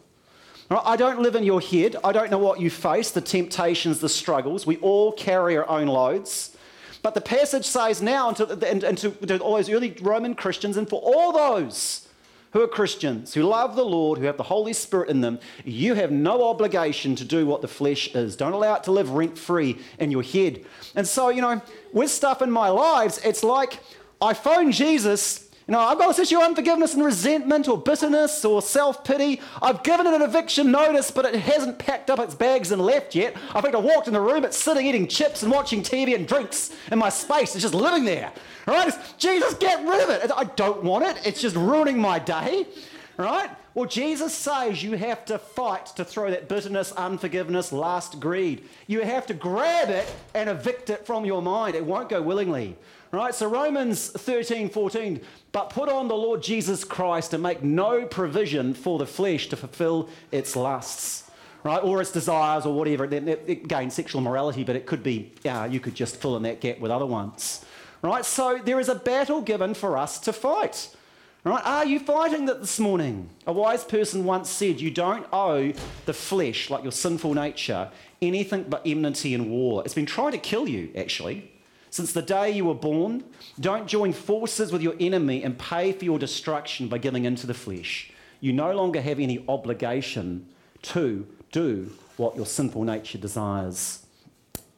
I 0.72 0.96
don't 0.96 1.22
live 1.22 1.36
in 1.36 1.44
your 1.44 1.60
head. 1.60 1.98
I 2.04 2.14
don't 2.14 2.32
know 2.32 2.38
what 2.38 2.62
you 2.62 2.70
face, 2.70 3.12
the 3.12 3.22
temptations, 3.22 4.00
the 4.00 4.08
struggles. 4.08 4.66
We 4.66 4.78
all 4.78 5.12
carry 5.12 5.58
our 5.58 5.68
own 5.70 5.88
loads. 5.88 6.56
But 7.04 7.14
the 7.14 7.22
passage 7.22 7.66
says 7.66 8.02
now, 8.02 8.30
and 8.30 8.38
to, 8.38 8.70
and, 8.70 8.84
and 8.84 8.98
to 8.98 9.40
all 9.40 9.56
those 9.56 9.70
early 9.70 9.98
Roman 10.02 10.34
Christians, 10.34 10.78
and 10.78 10.88
for 10.88 11.02
all 11.04 11.34
those 11.34 12.08
who 12.52 12.62
are 12.62 12.68
Christians, 12.68 13.34
who 13.34 13.44
love 13.44 13.76
the 13.76 13.86
Lord, 13.86 14.20
who 14.20 14.26
have 14.26 14.38
the 14.38 14.44
Holy 14.44 14.74
Spirit 14.74 15.10
in 15.10 15.22
them, 15.22 15.40
you 15.64 15.94
have 15.94 16.12
no 16.12 16.50
obligation 16.50 17.16
to 17.16 17.26
do 17.26 17.46
what 17.46 17.62
the 17.62 17.68
flesh 17.68 18.14
is. 18.14 18.36
Don't 18.36 18.54
allow 18.54 18.76
it 18.76 18.84
to 18.84 18.92
live 18.92 19.12
rent 19.12 19.38
free 19.38 19.78
in 20.00 20.12
your 20.12 20.24
head. 20.24 20.66
And 20.96 21.08
so, 21.08 21.30
you 21.30 21.42
know, 21.42 21.62
with 21.94 22.12
stuff 22.12 22.42
in 22.42 22.52
my 22.52 22.70
lives, 22.70 23.20
it's 23.24 23.44
like 23.44 23.80
I 24.22 24.34
phone 24.34 24.72
Jesus. 24.72 25.50
You 25.72 25.78
know, 25.78 25.84
I've 25.84 25.98
got 25.98 26.10
this 26.10 26.20
issue 26.20 26.36
of 26.36 26.44
unforgiveness 26.44 26.96
and 26.96 27.06
resentment 27.06 27.70
or 27.70 27.78
bitterness 27.78 28.44
or 28.44 28.62
self 28.62 29.06
pity. 29.06 29.40
I've 29.62 29.84
given 29.84 30.06
it 30.06 30.14
an 30.14 30.22
eviction 30.22 30.70
notice, 30.70 31.12
but 31.12 31.24
it 31.24 31.36
hasn't 31.36 31.80
packed 31.80 32.10
up 32.10 32.20
its 32.20 32.36
bags 32.36 32.74
and 32.74 32.82
left 32.82 33.16
yet. 33.16 33.38
I 33.56 33.62
think 33.62 33.74
I 33.74 33.78
walked 33.78 34.10
in 34.10 34.14
the 34.14 34.20
room, 34.20 34.44
it's 34.44 34.58
sitting 34.58 34.86
eating 34.86 35.08
chips 35.08 35.44
and 35.44 35.50
watching 35.50 35.82
TV 35.82 36.14
and 36.14 36.28
drinks 36.28 36.72
in 36.92 37.00
my 37.00 37.08
space. 37.08 37.56
It's 37.56 37.62
just 37.62 37.74
living 37.74 38.04
there. 38.04 38.34
Right? 38.68 38.94
Jesus, 39.18 39.54
get 39.54 39.80
rid 39.88 40.04
of 40.04 40.10
it. 40.10 40.30
I 40.36 40.44
don't 40.44 40.84
want 40.84 41.06
it. 41.06 41.26
It's 41.26 41.40
just 41.40 41.56
ruining 41.56 41.98
my 41.98 42.20
day. 42.20 42.68
Right? 43.16 43.50
Well, 43.74 43.88
Jesus 43.88 44.34
says 44.34 44.84
you 44.84 44.98
have 44.98 45.24
to 45.28 45.40
fight 45.40 45.86
to 45.96 46.04
throw 46.04 46.30
that 46.32 46.50
bitterness, 46.50 46.92
unforgiveness, 46.92 47.72
lust, 47.72 48.20
greed. 48.20 48.68
You 48.88 49.04
have 49.04 49.26
to 49.28 49.34
grab 49.34 49.90
it 49.90 50.14
and 50.34 50.50
evict 50.50 50.90
it 50.90 51.06
from 51.06 51.24
your 51.24 51.42
mind. 51.42 51.76
It 51.76 51.86
won't 51.86 52.10
go 52.10 52.22
willingly. 52.22 52.76
Right? 53.12 53.36
So 53.36 53.50
Romans 53.50 54.10
13, 54.10 54.70
14, 54.70 55.22
but 55.52 55.70
put 55.70 55.90
on 55.90 56.08
the 56.08 56.16
Lord 56.16 56.42
Jesus 56.42 56.86
Christ 56.86 57.34
and 57.34 57.44
make 57.44 57.62
no 57.62 58.06
provision 58.06 58.74
for 58.74 58.98
the 58.98 59.06
flesh 59.06 59.50
to 59.50 59.58
fulfill 59.58 60.08
its 60.32 60.56
lusts. 60.56 61.30
Right? 61.64 61.84
Or 61.84 62.02
its 62.02 62.12
desires 62.12 62.66
or 62.66 62.74
whatever. 62.74 63.04
Again, 63.04 63.92
sexual 63.92 64.22
morality, 64.22 64.64
but 64.64 64.76
it 64.76 64.88
could 64.88 65.04
be, 65.04 65.32
yeah, 65.44 65.66
you 65.66 65.80
could 65.80 65.94
just 65.94 66.16
fill 66.16 66.36
in 66.38 66.44
that 66.44 66.60
gap 66.62 66.80
with 66.80 66.90
other 66.90 67.06
ones. 67.06 67.64
Right? 68.02 68.26
So 68.26 68.60
there 68.64 68.80
is 68.80 68.90
a 68.90 68.96
battle 68.96 69.42
given 69.42 69.74
for 69.74 69.98
us 69.98 70.18
to 70.22 70.34
fight. 70.34 70.96
Right? 71.44 71.62
Are 71.66 71.86
you 71.86 72.00
fighting 72.00 72.46
that 72.46 72.62
this 72.62 72.80
morning? 72.80 73.30
A 73.46 73.54
wise 73.54 73.84
person 73.84 74.26
once 74.26 74.50
said, 74.50 74.80
You 74.80 74.90
don't 74.90 75.28
owe 75.34 75.74
the 76.06 76.14
flesh, 76.14 76.70
like 76.70 76.84
your 76.84 76.92
sinful 76.92 77.34
nature, 77.34 77.92
anything 78.22 78.64
but 78.70 78.82
enmity 78.86 79.34
and 79.34 79.52
war. 79.52 79.84
It's 79.84 79.94
been 79.94 80.06
trying 80.06 80.32
to 80.32 80.38
kill 80.38 80.68
you, 80.68 80.92
actually. 80.96 81.51
Since 81.92 82.14
the 82.14 82.22
day 82.22 82.50
you 82.52 82.64
were 82.64 82.74
born, 82.74 83.26
don't 83.60 83.86
join 83.86 84.14
forces 84.14 84.72
with 84.72 84.82
your 84.82 84.96
enemy 85.00 85.44
and 85.44 85.60
pay 85.60 85.92
for 85.92 86.06
your 86.06 86.18
destruction 86.18 86.88
by 86.88 86.98
giving 86.98 87.26
into 87.26 87.46
the 87.46 87.54
flesh. 87.54 88.12
You 88.40 88.54
no 88.54 88.74
longer 88.74 89.02
have 89.02 89.20
any 89.20 89.44
obligation 89.50 90.48
to 90.84 91.28
do 91.52 91.92
what 92.16 92.38
your 92.38 92.46
sinful 92.46 92.86
nature 92.86 93.18
desires. 93.18 94.06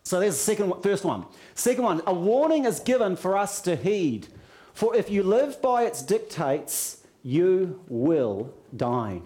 So 0.02 0.20
there's 0.20 0.36
the 0.36 0.42
second, 0.42 0.74
first 0.82 1.06
one. 1.06 1.26
Second 1.54 1.84
one, 1.84 2.02
a 2.08 2.14
warning 2.14 2.66
is 2.66 2.80
given 2.80 3.16
for 3.16 3.38
us 3.38 3.62
to 3.62 3.76
heed. 3.76 4.28
For 4.74 4.96
if 4.96 5.12
you 5.12 5.22
live 5.22 5.62
by 5.62 5.84
its 5.84 6.02
dictates, 6.02 7.04
you 7.22 7.80
will 7.88 8.52
die. 8.76 9.22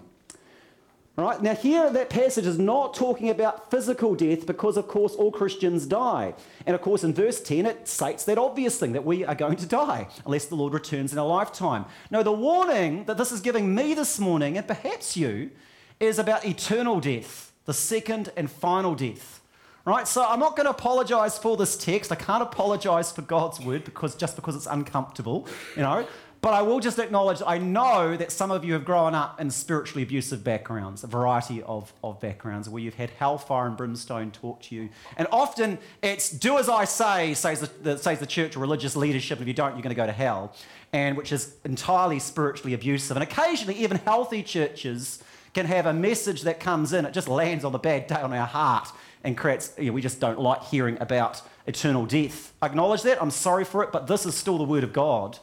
Right, 1.18 1.42
now 1.42 1.56
here 1.56 1.90
that 1.90 2.10
passage 2.10 2.46
is 2.46 2.60
not 2.60 2.94
talking 2.94 3.28
about 3.28 3.72
physical 3.72 4.14
death 4.14 4.46
because, 4.46 4.76
of 4.76 4.86
course, 4.86 5.16
all 5.16 5.32
Christians 5.32 5.84
die. 5.84 6.32
And 6.64 6.76
of 6.76 6.80
course, 6.80 7.02
in 7.02 7.12
verse 7.12 7.40
10, 7.40 7.66
it 7.66 7.88
states 7.88 8.24
that 8.26 8.38
obvious 8.38 8.78
thing 8.78 8.92
that 8.92 9.04
we 9.04 9.24
are 9.24 9.34
going 9.34 9.56
to 9.56 9.66
die 9.66 10.06
unless 10.24 10.44
the 10.44 10.54
Lord 10.54 10.72
returns 10.72 11.12
in 11.12 11.18
a 11.18 11.26
lifetime. 11.26 11.86
No, 12.12 12.22
the 12.22 12.30
warning 12.30 13.02
that 13.06 13.18
this 13.18 13.32
is 13.32 13.40
giving 13.40 13.74
me 13.74 13.94
this 13.94 14.20
morning, 14.20 14.56
and 14.56 14.68
perhaps 14.68 15.16
you, 15.16 15.50
is 15.98 16.20
about 16.20 16.46
eternal 16.46 17.00
death, 17.00 17.50
the 17.64 17.74
second 17.74 18.30
and 18.36 18.48
final 18.48 18.94
death. 18.94 19.40
Right? 19.84 20.06
So 20.06 20.24
I'm 20.24 20.38
not 20.38 20.54
going 20.54 20.66
to 20.66 20.70
apologize 20.70 21.36
for 21.36 21.56
this 21.56 21.76
text. 21.76 22.12
I 22.12 22.14
can't 22.14 22.42
apologize 22.44 23.10
for 23.10 23.22
God's 23.22 23.58
word 23.58 23.84
because 23.84 24.14
just 24.14 24.36
because 24.36 24.54
it's 24.54 24.66
uncomfortable, 24.66 25.48
you 25.74 25.82
know. 25.82 26.06
But 26.40 26.54
I 26.54 26.62
will 26.62 26.78
just 26.78 27.00
acknowledge 27.00 27.42
I 27.44 27.58
know 27.58 28.16
that 28.16 28.30
some 28.30 28.52
of 28.52 28.64
you 28.64 28.72
have 28.74 28.84
grown 28.84 29.14
up 29.14 29.40
in 29.40 29.50
spiritually 29.50 30.04
abusive 30.04 30.44
backgrounds, 30.44 31.02
a 31.02 31.08
variety 31.08 31.62
of, 31.62 31.92
of 32.04 32.20
backgrounds 32.20 32.68
where 32.68 32.80
you've 32.80 32.94
had 32.94 33.10
hellfire 33.10 33.66
and 33.66 33.76
brimstone 33.76 34.30
taught 34.30 34.62
to 34.62 34.74
you. 34.76 34.88
And 35.16 35.26
often 35.32 35.78
it's 36.00 36.30
do 36.30 36.58
as 36.58 36.68
I 36.68 36.84
say, 36.84 37.34
says 37.34 37.60
the, 37.60 37.70
the, 37.82 37.98
says 37.98 38.20
the 38.20 38.26
church 38.26 38.56
or 38.56 38.60
religious 38.60 38.94
leadership. 38.94 39.40
If 39.40 39.48
you 39.48 39.54
don't, 39.54 39.72
you're 39.72 39.82
going 39.82 39.94
to 39.94 40.00
go 40.00 40.06
to 40.06 40.12
hell. 40.12 40.54
And 40.92 41.16
which 41.16 41.32
is 41.32 41.54
entirely 41.64 42.20
spiritually 42.20 42.72
abusive. 42.72 43.16
And 43.16 43.24
occasionally, 43.24 43.74
even 43.74 43.98
healthy 43.98 44.42
churches 44.42 45.22
can 45.54 45.66
have 45.66 45.86
a 45.86 45.92
message 45.92 46.42
that 46.42 46.60
comes 46.60 46.92
in, 46.92 47.04
it 47.04 47.12
just 47.12 47.26
lands 47.28 47.64
on 47.64 47.72
the 47.72 47.78
bad 47.78 48.06
day 48.06 48.16
on 48.16 48.32
our 48.32 48.46
heart 48.46 48.88
and 49.24 49.36
creates, 49.36 49.72
you 49.76 49.86
know, 49.86 49.92
we 49.92 50.00
just 50.00 50.20
don't 50.20 50.38
like 50.38 50.62
hearing 50.64 50.96
about 51.00 51.42
eternal 51.66 52.06
death. 52.06 52.52
I 52.62 52.66
acknowledge 52.66 53.02
that, 53.02 53.20
I'm 53.20 53.30
sorry 53.30 53.64
for 53.64 53.82
it, 53.82 53.90
but 53.90 54.06
this 54.06 54.24
is 54.24 54.36
still 54.36 54.56
the 54.56 54.64
Word 54.64 54.84
of 54.84 54.92
God. 54.92 55.38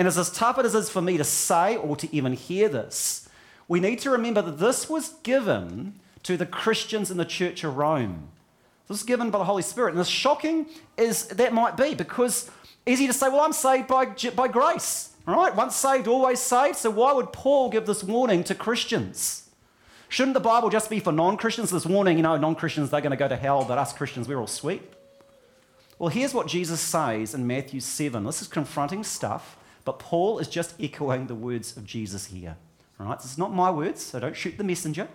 And 0.00 0.08
as, 0.08 0.16
as 0.16 0.30
tough 0.30 0.58
as 0.58 0.74
it 0.74 0.78
is 0.78 0.88
for 0.88 1.02
me 1.02 1.18
to 1.18 1.24
say 1.24 1.76
or 1.76 1.94
to 1.94 2.16
even 2.16 2.32
hear 2.32 2.70
this, 2.70 3.28
we 3.68 3.80
need 3.80 3.98
to 3.98 4.08
remember 4.08 4.40
that 4.40 4.58
this 4.58 4.88
was 4.88 5.10
given 5.22 6.00
to 6.22 6.38
the 6.38 6.46
Christians 6.46 7.10
in 7.10 7.18
the 7.18 7.26
Church 7.26 7.64
of 7.64 7.76
Rome. 7.76 8.30
This 8.88 9.00
was 9.00 9.02
given 9.02 9.30
by 9.30 9.36
the 9.36 9.44
Holy 9.44 9.60
Spirit. 9.60 9.90
And 9.90 10.00
as 10.00 10.08
shocking 10.08 10.64
as 10.96 11.26
that 11.26 11.52
might 11.52 11.76
be, 11.76 11.94
because 11.94 12.50
easy 12.86 13.08
to 13.08 13.12
say, 13.12 13.28
well, 13.28 13.42
I'm 13.42 13.52
saved 13.52 13.88
by, 13.88 14.06
by 14.34 14.48
grace. 14.48 15.10
Right, 15.26 15.54
once 15.54 15.76
saved, 15.76 16.08
always 16.08 16.40
saved. 16.40 16.76
So 16.76 16.88
why 16.88 17.12
would 17.12 17.30
Paul 17.30 17.68
give 17.68 17.84
this 17.84 18.02
warning 18.02 18.42
to 18.44 18.54
Christians? 18.54 19.50
Shouldn't 20.08 20.32
the 20.32 20.40
Bible 20.40 20.70
just 20.70 20.88
be 20.88 21.00
for 21.00 21.12
non 21.12 21.36
Christians? 21.36 21.68
This 21.70 21.84
warning, 21.84 22.16
you 22.16 22.22
know, 22.22 22.38
non 22.38 22.54
Christians, 22.54 22.88
they're 22.88 23.02
going 23.02 23.10
to 23.10 23.18
go 23.18 23.28
to 23.28 23.36
hell, 23.36 23.66
but 23.66 23.76
us 23.76 23.92
Christians, 23.92 24.26
we're 24.26 24.40
all 24.40 24.46
sweet. 24.46 24.80
Well, 25.98 26.08
here's 26.08 26.32
what 26.32 26.46
Jesus 26.46 26.80
says 26.80 27.34
in 27.34 27.46
Matthew 27.46 27.80
7. 27.80 28.24
This 28.24 28.40
is 28.40 28.48
confronting 28.48 29.04
stuff, 29.04 29.58
but 29.90 29.98
Paul 29.98 30.38
is 30.38 30.46
just 30.46 30.80
echoing 30.80 31.26
the 31.26 31.34
words 31.34 31.76
of 31.76 31.84
Jesus 31.84 32.26
here. 32.26 32.56
All 33.00 33.06
right, 33.06 33.18
this 33.18 33.32
is 33.32 33.38
not 33.38 33.52
my 33.52 33.72
words, 33.72 34.00
so 34.00 34.20
don't 34.20 34.36
shoot 34.36 34.56
the 34.56 34.62
messenger. 34.62 35.08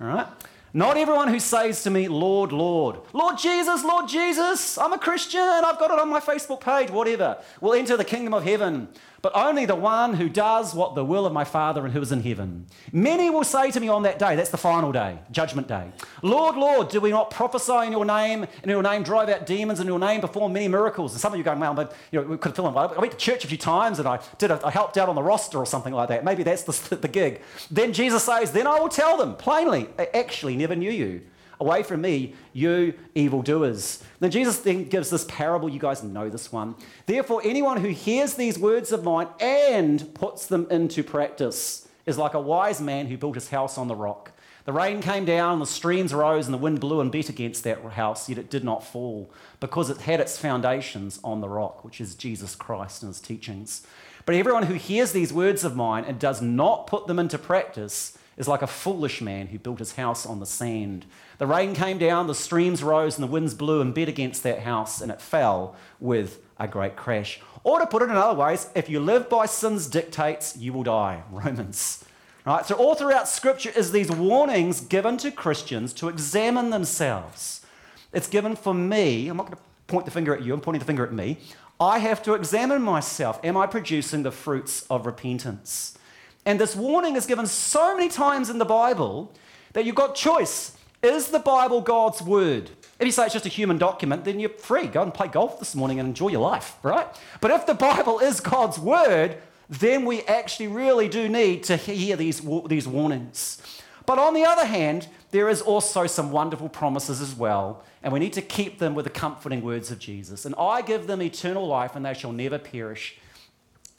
All 0.00 0.06
right. 0.06 0.26
Not 0.72 0.96
everyone 0.96 1.28
who 1.28 1.38
says 1.38 1.82
to 1.82 1.90
me, 1.90 2.08
Lord, 2.08 2.50
Lord, 2.50 3.00
Lord 3.12 3.36
Jesus, 3.36 3.84
Lord 3.84 4.08
Jesus, 4.08 4.78
I'm 4.78 4.94
a 4.94 4.98
Christian, 4.98 5.42
I've 5.42 5.78
got 5.78 5.90
it 5.90 6.00
on 6.00 6.08
my 6.08 6.20
Facebook 6.20 6.62
page, 6.62 6.88
whatever, 6.90 7.36
will 7.60 7.74
enter 7.74 7.98
the 7.98 8.04
kingdom 8.04 8.32
of 8.32 8.44
heaven 8.44 8.88
but 9.22 9.32
only 9.34 9.66
the 9.66 9.74
one 9.74 10.14
who 10.14 10.28
does 10.28 10.74
what 10.74 10.94
the 10.94 11.04
will 11.04 11.26
of 11.26 11.32
my 11.32 11.44
Father 11.44 11.84
and 11.84 11.92
who 11.92 12.00
is 12.00 12.12
in 12.12 12.22
heaven. 12.22 12.66
Many 12.92 13.30
will 13.30 13.44
say 13.44 13.70
to 13.70 13.80
me 13.80 13.88
on 13.88 14.02
that 14.04 14.18
day, 14.18 14.36
that's 14.36 14.50
the 14.50 14.58
final 14.58 14.92
day, 14.92 15.18
judgment 15.30 15.68
day, 15.68 15.90
Lord, 16.22 16.56
Lord, 16.56 16.88
do 16.88 17.00
we 17.00 17.10
not 17.10 17.30
prophesy 17.30 17.86
in 17.86 17.92
your 17.92 18.04
name, 18.04 18.42
and 18.44 18.64
in 18.64 18.70
your 18.70 18.82
name 18.82 19.02
drive 19.02 19.28
out 19.28 19.46
demons, 19.46 19.80
in 19.80 19.86
your 19.86 19.98
name 19.98 20.20
perform 20.20 20.52
many 20.52 20.68
miracles? 20.68 21.12
And 21.12 21.20
some 21.20 21.32
of 21.32 21.38
you 21.38 21.42
are 21.42 21.44
going, 21.44 21.60
well, 21.60 21.74
but 21.74 21.94
you 22.12 22.20
know, 22.20 22.26
we 22.26 22.36
could 22.36 22.54
fill 22.54 22.68
in. 22.68 22.76
I 22.76 22.98
went 22.98 23.12
to 23.12 23.18
church 23.18 23.44
a 23.44 23.48
few 23.48 23.58
times 23.58 23.98
and 23.98 24.06
I 24.06 24.20
did 24.38 24.50
a, 24.50 24.64
I 24.64 24.70
helped 24.70 24.96
out 24.96 25.08
on 25.08 25.14
the 25.14 25.22
roster 25.22 25.58
or 25.58 25.66
something 25.66 25.92
like 25.92 26.08
that. 26.08 26.24
Maybe 26.24 26.42
that's 26.42 26.62
the, 26.62 26.96
the 27.00 27.08
gig. 27.08 27.42
Then 27.70 27.92
Jesus 27.92 28.24
says, 28.24 28.52
then 28.52 28.66
I 28.66 28.78
will 28.78 28.88
tell 28.88 29.16
them 29.16 29.34
plainly, 29.36 29.88
I 29.98 30.08
actually 30.14 30.56
never 30.56 30.76
knew 30.76 30.90
you. 30.90 31.22
Away 31.60 31.82
from 31.82 32.02
me, 32.02 32.34
you 32.52 32.94
evildoers. 33.14 34.02
Then 34.20 34.30
Jesus 34.30 34.58
then 34.58 34.84
gives 34.88 35.10
this 35.10 35.24
parable. 35.24 35.68
You 35.68 35.80
guys 35.80 36.02
know 36.04 36.28
this 36.28 36.52
one. 36.52 36.76
Therefore, 37.06 37.40
anyone 37.44 37.80
who 37.80 37.88
hears 37.88 38.34
these 38.34 38.58
words 38.58 38.92
of 38.92 39.02
mine 39.02 39.28
and 39.40 40.14
puts 40.14 40.46
them 40.46 40.68
into 40.70 41.02
practice 41.02 41.88
is 42.06 42.16
like 42.16 42.34
a 42.34 42.40
wise 42.40 42.80
man 42.80 43.06
who 43.06 43.16
built 43.18 43.34
his 43.34 43.48
house 43.48 43.76
on 43.76 43.88
the 43.88 43.96
rock. 43.96 44.32
The 44.64 44.72
rain 44.72 45.00
came 45.00 45.24
down, 45.24 45.60
the 45.60 45.66
streams 45.66 46.12
rose, 46.12 46.46
and 46.46 46.52
the 46.52 46.58
wind 46.58 46.78
blew 46.78 47.00
and 47.00 47.10
beat 47.10 47.30
against 47.30 47.64
that 47.64 47.82
house, 47.82 48.28
yet 48.28 48.36
it 48.36 48.50
did 48.50 48.64
not 48.64 48.84
fall, 48.84 49.30
because 49.60 49.88
it 49.88 50.02
had 50.02 50.20
its 50.20 50.38
foundations 50.38 51.18
on 51.24 51.40
the 51.40 51.48
rock, 51.48 51.84
which 51.84 52.02
is 52.02 52.14
Jesus 52.14 52.54
Christ 52.54 53.02
and 53.02 53.08
his 53.08 53.20
teachings. 53.20 53.86
But 54.26 54.34
everyone 54.34 54.64
who 54.64 54.74
hears 54.74 55.12
these 55.12 55.32
words 55.32 55.64
of 55.64 55.74
mine 55.74 56.04
and 56.04 56.18
does 56.18 56.42
not 56.42 56.86
put 56.86 57.06
them 57.06 57.18
into 57.18 57.38
practice 57.38 58.18
is 58.38 58.48
like 58.48 58.62
a 58.62 58.66
foolish 58.66 59.20
man 59.20 59.48
who 59.48 59.58
built 59.58 59.80
his 59.80 59.96
house 59.96 60.24
on 60.24 60.40
the 60.40 60.46
sand. 60.46 61.04
The 61.38 61.46
rain 61.46 61.74
came 61.74 61.98
down, 61.98 62.28
the 62.28 62.34
streams 62.34 62.82
rose, 62.82 63.18
and 63.18 63.22
the 63.26 63.30
winds 63.30 63.52
blew 63.52 63.80
and 63.80 63.92
beat 63.92 64.08
against 64.08 64.44
that 64.44 64.60
house, 64.60 65.00
and 65.00 65.10
it 65.10 65.20
fell 65.20 65.76
with 66.00 66.40
a 66.58 66.68
great 66.68 66.96
crash. 66.96 67.40
Or 67.64 67.80
to 67.80 67.86
put 67.86 68.02
it 68.02 68.08
in 68.08 68.16
other 68.16 68.38
ways, 68.38 68.70
if 68.74 68.88
you 68.88 69.00
live 69.00 69.28
by 69.28 69.46
sin's 69.46 69.88
dictates, 69.88 70.56
you 70.56 70.72
will 70.72 70.84
die. 70.84 71.22
Romans. 71.30 72.04
Right? 72.46 72.64
So 72.64 72.76
all 72.76 72.94
throughout 72.94 73.28
Scripture 73.28 73.72
is 73.76 73.92
these 73.92 74.10
warnings 74.10 74.80
given 74.80 75.18
to 75.18 75.30
Christians 75.30 75.92
to 75.94 76.08
examine 76.08 76.70
themselves. 76.70 77.66
It's 78.12 78.28
given 78.28 78.56
for 78.56 78.72
me. 78.72 79.28
I'm 79.28 79.36
not 79.36 79.46
going 79.46 79.58
to 79.58 79.62
point 79.86 80.04
the 80.06 80.10
finger 80.10 80.34
at 80.34 80.42
you. 80.42 80.54
I'm 80.54 80.60
pointing 80.60 80.78
the 80.78 80.86
finger 80.86 81.04
at 81.04 81.12
me. 81.12 81.38
I 81.80 81.98
have 81.98 82.22
to 82.22 82.34
examine 82.34 82.82
myself. 82.82 83.38
Am 83.44 83.56
I 83.56 83.66
producing 83.66 84.22
the 84.22 84.32
fruits 84.32 84.86
of 84.88 85.06
repentance? 85.06 85.97
And 86.44 86.58
this 86.58 86.74
warning 86.74 87.16
is 87.16 87.26
given 87.26 87.46
so 87.46 87.96
many 87.96 88.08
times 88.08 88.50
in 88.50 88.58
the 88.58 88.64
Bible 88.64 89.32
that 89.72 89.84
you've 89.84 89.94
got 89.94 90.14
choice. 90.14 90.76
Is 91.02 91.28
the 91.28 91.38
Bible 91.38 91.80
God's 91.80 92.22
word? 92.22 92.70
If 92.98 93.06
you 93.06 93.12
say 93.12 93.24
it's 93.24 93.32
just 93.32 93.46
a 93.46 93.50
human 93.50 93.78
document, 93.78 94.24
then 94.24 94.40
you're 94.40 94.50
free. 94.50 94.86
Go 94.86 95.02
and 95.02 95.14
play 95.14 95.28
golf 95.28 95.60
this 95.60 95.74
morning 95.74 96.00
and 96.00 96.08
enjoy 96.08 96.28
your 96.28 96.40
life, 96.40 96.76
right? 96.82 97.06
But 97.40 97.52
if 97.52 97.66
the 97.66 97.74
Bible 97.74 98.18
is 98.18 98.40
God's 98.40 98.78
word, 98.78 99.36
then 99.68 100.04
we 100.04 100.22
actually 100.22 100.68
really 100.68 101.08
do 101.08 101.28
need 101.28 101.62
to 101.64 101.76
hear 101.76 102.16
these, 102.16 102.42
these 102.66 102.88
warnings. 102.88 103.62
But 104.06 104.18
on 104.18 104.34
the 104.34 104.44
other 104.44 104.64
hand, 104.64 105.06
there 105.30 105.48
is 105.48 105.60
also 105.60 106.06
some 106.06 106.32
wonderful 106.32 106.70
promises 106.70 107.20
as 107.20 107.34
well, 107.34 107.84
and 108.02 108.12
we 108.12 108.18
need 108.18 108.32
to 108.32 108.42
keep 108.42 108.78
them 108.78 108.94
with 108.94 109.04
the 109.04 109.10
comforting 109.10 109.62
words 109.62 109.90
of 109.90 109.98
Jesus. 109.98 110.46
And 110.46 110.54
I 110.58 110.80
give 110.80 111.06
them 111.06 111.20
eternal 111.20 111.66
life, 111.66 111.94
and 111.94 112.06
they 112.06 112.14
shall 112.14 112.32
never 112.32 112.58
perish, 112.58 113.18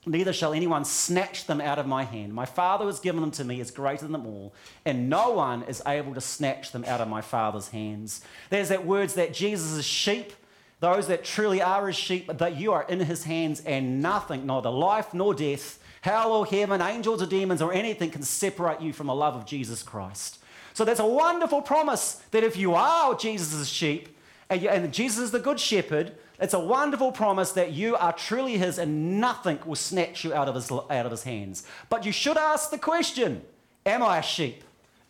neither 0.10 0.34
shall 0.34 0.54
anyone 0.54 0.84
snatch 0.84 1.46
them 1.46 1.62
out 1.62 1.80
of 1.80 1.88
my 1.88 2.04
hand. 2.04 2.34
My 2.34 2.46
Father 2.46 2.84
who 2.84 2.88
has 2.88 3.00
given 3.00 3.22
them 3.22 3.32
to 3.32 3.44
me 3.44 3.60
is 3.60 3.72
greater 3.72 4.02
than 4.02 4.12
them 4.12 4.26
all, 4.26 4.54
and 4.86 5.10
no 5.10 5.32
one 5.32 5.64
is 5.64 5.82
able 5.88 6.14
to 6.14 6.22
snatch 6.22 6.72
them 6.72 6.84
out 6.86 7.00
of 7.00 7.08
my 7.08 7.22
Father's 7.22 7.70
hands. 7.70 8.22
There's 8.50 8.70
that 8.70 8.86
words 8.86 9.14
that 9.14 9.34
Jesus 9.34 9.72
is 9.74 9.86
sheep, 9.86 10.34
those 10.80 11.08
that 11.08 11.24
truly 11.24 11.62
are 11.62 11.88
his 11.88 11.96
sheep, 11.96 12.28
that 12.28 12.58
you 12.58 12.72
are 12.74 12.84
in 12.84 13.00
his 13.02 13.24
hands, 13.26 13.62
and 13.62 14.02
nothing, 14.02 14.46
neither 14.46 14.70
life 14.70 15.14
nor 15.14 15.34
death, 15.34 15.80
hell 16.02 16.32
or 16.32 16.46
heaven, 16.46 16.82
angels 16.82 17.22
or 17.22 17.26
demons, 17.26 17.62
or 17.62 17.74
anything 17.74 18.10
can 18.10 18.24
separate 18.24 18.82
you 18.82 18.94
from 18.94 19.08
the 19.08 19.16
love 19.16 19.36
of 19.36 19.46
Jesus 19.46 19.84
Christ. 19.84 20.40
So 20.74 20.86
that's 20.86 21.00
a 21.00 21.06
wonderful 21.06 21.62
promise 21.62 22.22
that 22.32 22.44
if 22.44 22.56
you 22.56 22.74
are 22.74 23.14
Jesus' 23.16 23.68
sheep, 23.68 24.16
and, 24.50 24.94
Jesus 24.94 25.26
is 25.26 25.32
the 25.32 25.40
good 25.40 25.60
shepherd, 25.60 26.14
it's 26.40 26.54
a 26.54 26.60
wonderful 26.60 27.12
promise 27.12 27.52
that 27.54 27.72
you 27.74 27.96
are 27.96 28.14
truly 28.14 28.58
His 28.58 28.78
and 28.78 29.20
nothing 29.20 29.60
will 29.66 29.76
snatch 29.76 30.24
you 30.24 30.34
out 30.34 30.48
of 30.48 30.56
His, 30.56 30.72
out 30.72 31.06
of 31.06 31.12
his 31.12 31.24
hands. 31.24 31.66
But 31.90 32.06
you 32.06 32.12
should 32.12 32.38
ask 32.38 32.72
the 32.72 32.78
question 32.78 33.44
Am 33.86 34.04
I 34.04 34.20
a 34.20 34.24
sheep? 34.24 34.64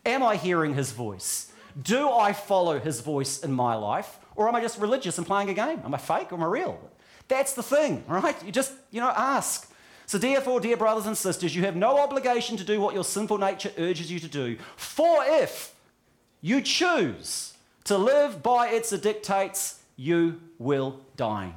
Am 0.04 0.22
I 0.22 0.36
hearing 0.36 0.74
His 0.74 0.92
voice? 0.92 1.52
Do 1.80 2.10
I 2.10 2.32
follow 2.32 2.80
His 2.80 3.00
voice 3.00 3.40
in 3.40 3.52
my 3.52 3.74
life? 3.74 4.18
Or 4.34 4.48
am 4.48 4.54
I 4.54 4.60
just 4.60 4.78
religious 4.78 5.18
and 5.18 5.26
playing 5.26 5.50
a 5.50 5.54
game? 5.54 5.82
Am 5.84 5.94
I 5.94 5.98
fake 5.98 6.32
or 6.32 6.36
am 6.36 6.42
I 6.42 6.46
real? 6.46 6.80
That's 7.28 7.52
the 7.54 7.62
thing, 7.62 8.04
right? 8.08 8.36
You 8.44 8.50
just, 8.50 8.72
you 8.90 9.00
know, 9.00 9.12
ask. 9.14 9.70
So, 10.06 10.18
therefore, 10.18 10.60
dear 10.60 10.76
brothers 10.76 11.06
and 11.06 11.16
sisters, 11.16 11.54
you 11.54 11.62
have 11.62 11.76
no 11.76 12.00
obligation 12.00 12.56
to 12.56 12.64
do 12.64 12.80
what 12.80 12.94
your 12.94 13.04
sinful 13.04 13.38
nature 13.38 13.70
urges 13.78 14.10
you 14.10 14.18
to 14.18 14.28
do. 14.28 14.56
For 14.76 15.22
if 15.24 15.72
you 16.40 16.60
choose 16.60 17.54
to 17.84 17.96
live 17.96 18.42
by 18.42 18.68
its 18.68 18.90
dictates, 18.90 19.79
you 20.00 20.40
will 20.58 20.98
die. 21.14 21.52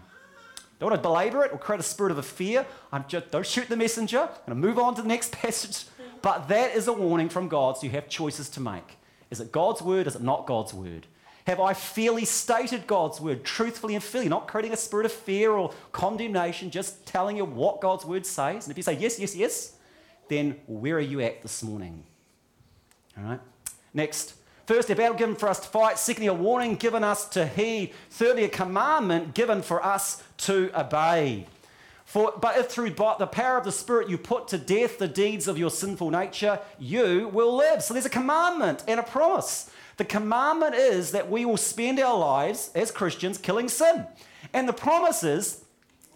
Don't 0.77 0.89
want 0.89 1.01
to 1.01 1.07
belabor 1.07 1.45
it 1.45 1.53
or 1.53 1.57
create 1.57 1.79
a 1.79 1.83
spirit 1.83 2.11
of 2.11 2.17
a 2.17 2.23
fear. 2.23 2.65
I'm 2.91 3.05
just, 3.07 3.31
don't 3.31 3.45
shoot 3.45 3.69
the 3.69 3.77
messenger. 3.77 4.27
To 4.49 4.53
move 4.53 4.77
on 4.77 4.95
to 4.95 5.01
the 5.01 5.07
next 5.07 5.31
passage. 5.41 5.85
But 6.21 6.49
that 6.49 6.75
is 6.75 6.89
a 6.89 6.93
warning 6.93 7.29
from 7.29 7.47
God, 7.47 7.77
so 7.77 7.85
you 7.85 7.91
have 7.91 8.09
choices 8.09 8.49
to 8.49 8.59
make. 8.59 8.97
Is 9.31 9.39
it 9.39 9.53
God's 9.53 9.81
word? 9.81 10.07
Is 10.07 10.17
it 10.17 10.21
not 10.21 10.45
God's 10.45 10.73
word? 10.73 11.07
Have 11.47 11.61
I 11.61 11.73
fairly 11.73 12.25
stated 12.25 12.85
God's 12.85 13.21
word 13.21 13.45
truthfully 13.45 13.95
and 13.95 14.03
fairly, 14.03 14.27
not 14.27 14.49
creating 14.49 14.73
a 14.73 14.77
spirit 14.77 15.05
of 15.05 15.13
fear 15.13 15.51
or 15.51 15.73
condemnation, 15.93 16.69
just 16.69 17.05
telling 17.05 17.37
you 17.37 17.45
what 17.45 17.79
God's 17.79 18.03
word 18.03 18.25
says? 18.25 18.65
And 18.65 18.71
if 18.71 18.77
you 18.77 18.83
say 18.83 18.97
yes, 18.97 19.19
yes, 19.19 19.35
yes, 19.37 19.77
then 20.27 20.59
where 20.67 20.97
are 20.97 20.99
you 20.99 21.21
at 21.21 21.41
this 21.41 21.63
morning? 21.63 22.03
All 23.17 23.23
right. 23.23 23.39
Next, 23.93 24.33
First, 24.65 24.89
a 24.89 24.95
battle 24.95 25.17
given 25.17 25.35
for 25.35 25.49
us 25.49 25.59
to 25.59 25.67
fight. 25.67 25.99
Secondly, 25.99 26.27
a 26.27 26.33
warning 26.33 26.75
given 26.75 27.03
us 27.03 27.27
to 27.29 27.45
heed. 27.45 27.93
Thirdly, 28.09 28.45
a 28.45 28.49
commandment 28.49 29.33
given 29.33 29.61
for 29.61 29.83
us 29.83 30.23
to 30.37 30.71
obey. 30.73 31.47
For, 32.05 32.33
but 32.39 32.57
if 32.57 32.67
through 32.67 32.91
the 32.91 33.27
power 33.27 33.57
of 33.57 33.65
the 33.65 33.71
Spirit 33.71 34.09
you 34.09 34.17
put 34.17 34.47
to 34.49 34.57
death 34.57 34.99
the 34.99 35.07
deeds 35.07 35.47
of 35.47 35.57
your 35.57 35.71
sinful 35.71 36.11
nature, 36.11 36.59
you 36.79 37.29
will 37.33 37.55
live. 37.55 37.83
So 37.83 37.93
there's 37.93 38.05
a 38.05 38.09
commandment 38.09 38.83
and 38.87 38.99
a 38.99 39.03
promise. 39.03 39.69
The 39.97 40.05
commandment 40.05 40.75
is 40.75 41.11
that 41.11 41.29
we 41.29 41.43
will 41.43 41.57
spend 41.57 41.99
our 41.99 42.17
lives 42.17 42.71
as 42.73 42.91
Christians 42.91 43.37
killing 43.37 43.67
sin. 43.67 44.05
And 44.53 44.69
the 44.69 44.73
promise 44.73 45.23
is 45.23 45.63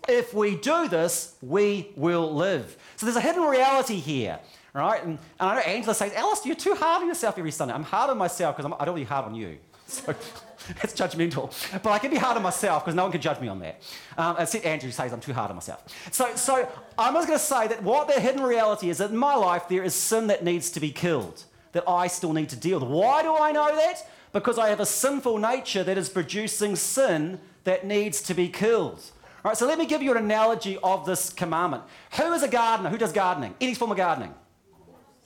if 0.08 0.34
we 0.34 0.56
do 0.56 0.88
this, 0.88 1.36
we 1.42 1.90
will 1.96 2.34
live. 2.34 2.78
So 2.96 3.06
there's 3.06 3.18
a 3.18 3.22
hidden 3.22 3.44
reality 3.44 4.00
here 4.00 4.40
right? 4.74 5.04
And, 5.04 5.18
and 5.40 5.50
I 5.50 5.56
know 5.56 5.62
Angela 5.62 5.94
says, 5.96 6.14
Alice, 6.14 6.46
you're 6.46 6.56
too 6.56 6.76
hard 6.76 7.02
on 7.02 7.08
yourself 7.08 7.38
every 7.38 7.52
Sunday. 7.52 7.74
I'm 7.74 7.84
hard 7.84 8.10
on 8.10 8.18
myself 8.18 8.58
because 8.58 8.72
I 8.80 8.86
don't 8.86 8.96
be 8.96 9.04
hard 9.04 9.26
on 9.26 9.36
you. 9.36 9.58
So 9.88 10.06
that's 10.82 10.94
judgmental. 10.94 11.52
But 11.82 11.92
I 11.92 12.00
can 12.00 12.12
be 12.12 12.18
hard 12.18 12.38
on 12.38 12.44
myself 12.44 12.84
because 12.84 12.96
no 12.96 13.04
one 13.04 13.12
can 13.12 13.22
judge 13.22 13.40
me 13.40 13.48
on 13.48 13.60
that. 13.60 13.82
Um, 14.18 14.36
except 14.40 14.66
Andrew 14.66 14.92
says 14.92 15.14
I'm 15.14 15.20
too 15.20 15.34
hard 15.34 15.50
on 15.50 15.56
myself. 15.56 15.84
So, 16.12 16.36
so 16.36 16.70
I'm 16.98 17.14
just 17.14 17.28
going 17.28 17.40
to 17.40 17.46
say 17.46 17.68
that 17.68 17.84
what 17.84 18.08
the 18.08 18.20
hidden 18.20 18.44
reality 18.44 18.90
is 18.90 18.98
that 19.00 19.12
in 19.12 19.18
my 19.18 19.36
life 19.36 19.68
there 19.70 19.84
is 19.84 19.96
sin 19.96 20.28
that 20.28 20.44
needs 20.44 20.70
to 20.72 20.80
be 20.80 20.92
killed, 20.92 21.44
that 21.72 21.88
I 21.88 22.08
still 22.08 22.34
need 22.34 22.50
to 22.50 22.56
deal 22.56 22.80
with. 22.80 22.90
Why 22.90 23.24
do 23.24 23.36
I 23.36 23.52
know 23.52 23.76
that? 23.76 24.10
Because 24.34 24.58
I 24.58 24.70
have 24.70 24.80
a 24.80 24.86
sinful 24.86 25.38
nature 25.38 25.84
that 25.84 25.98
is 25.98 26.10
producing 26.10 26.76
sin 26.76 27.40
that 27.64 27.86
needs 27.86 28.22
to 28.24 28.34
be 28.34 28.50
killed. 28.50 29.00
All 29.44 29.52
right, 29.52 29.58
so 29.58 29.66
let 29.66 29.80
me 29.80 29.86
give 29.86 30.02
you 30.02 30.12
an 30.12 30.18
analogy 30.18 30.78
of 30.84 31.06
this 31.06 31.32
commandment. 31.32 31.84
Who 32.18 32.34
is 32.34 32.44
a 32.44 32.48
gardener? 32.48 32.90
Who 32.90 32.98
does 32.98 33.14
gardening? 33.14 33.56
Any 33.62 33.76
form 33.76 33.92
of 33.92 33.98
gardening? 33.98 34.34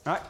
Right? 0.05 0.21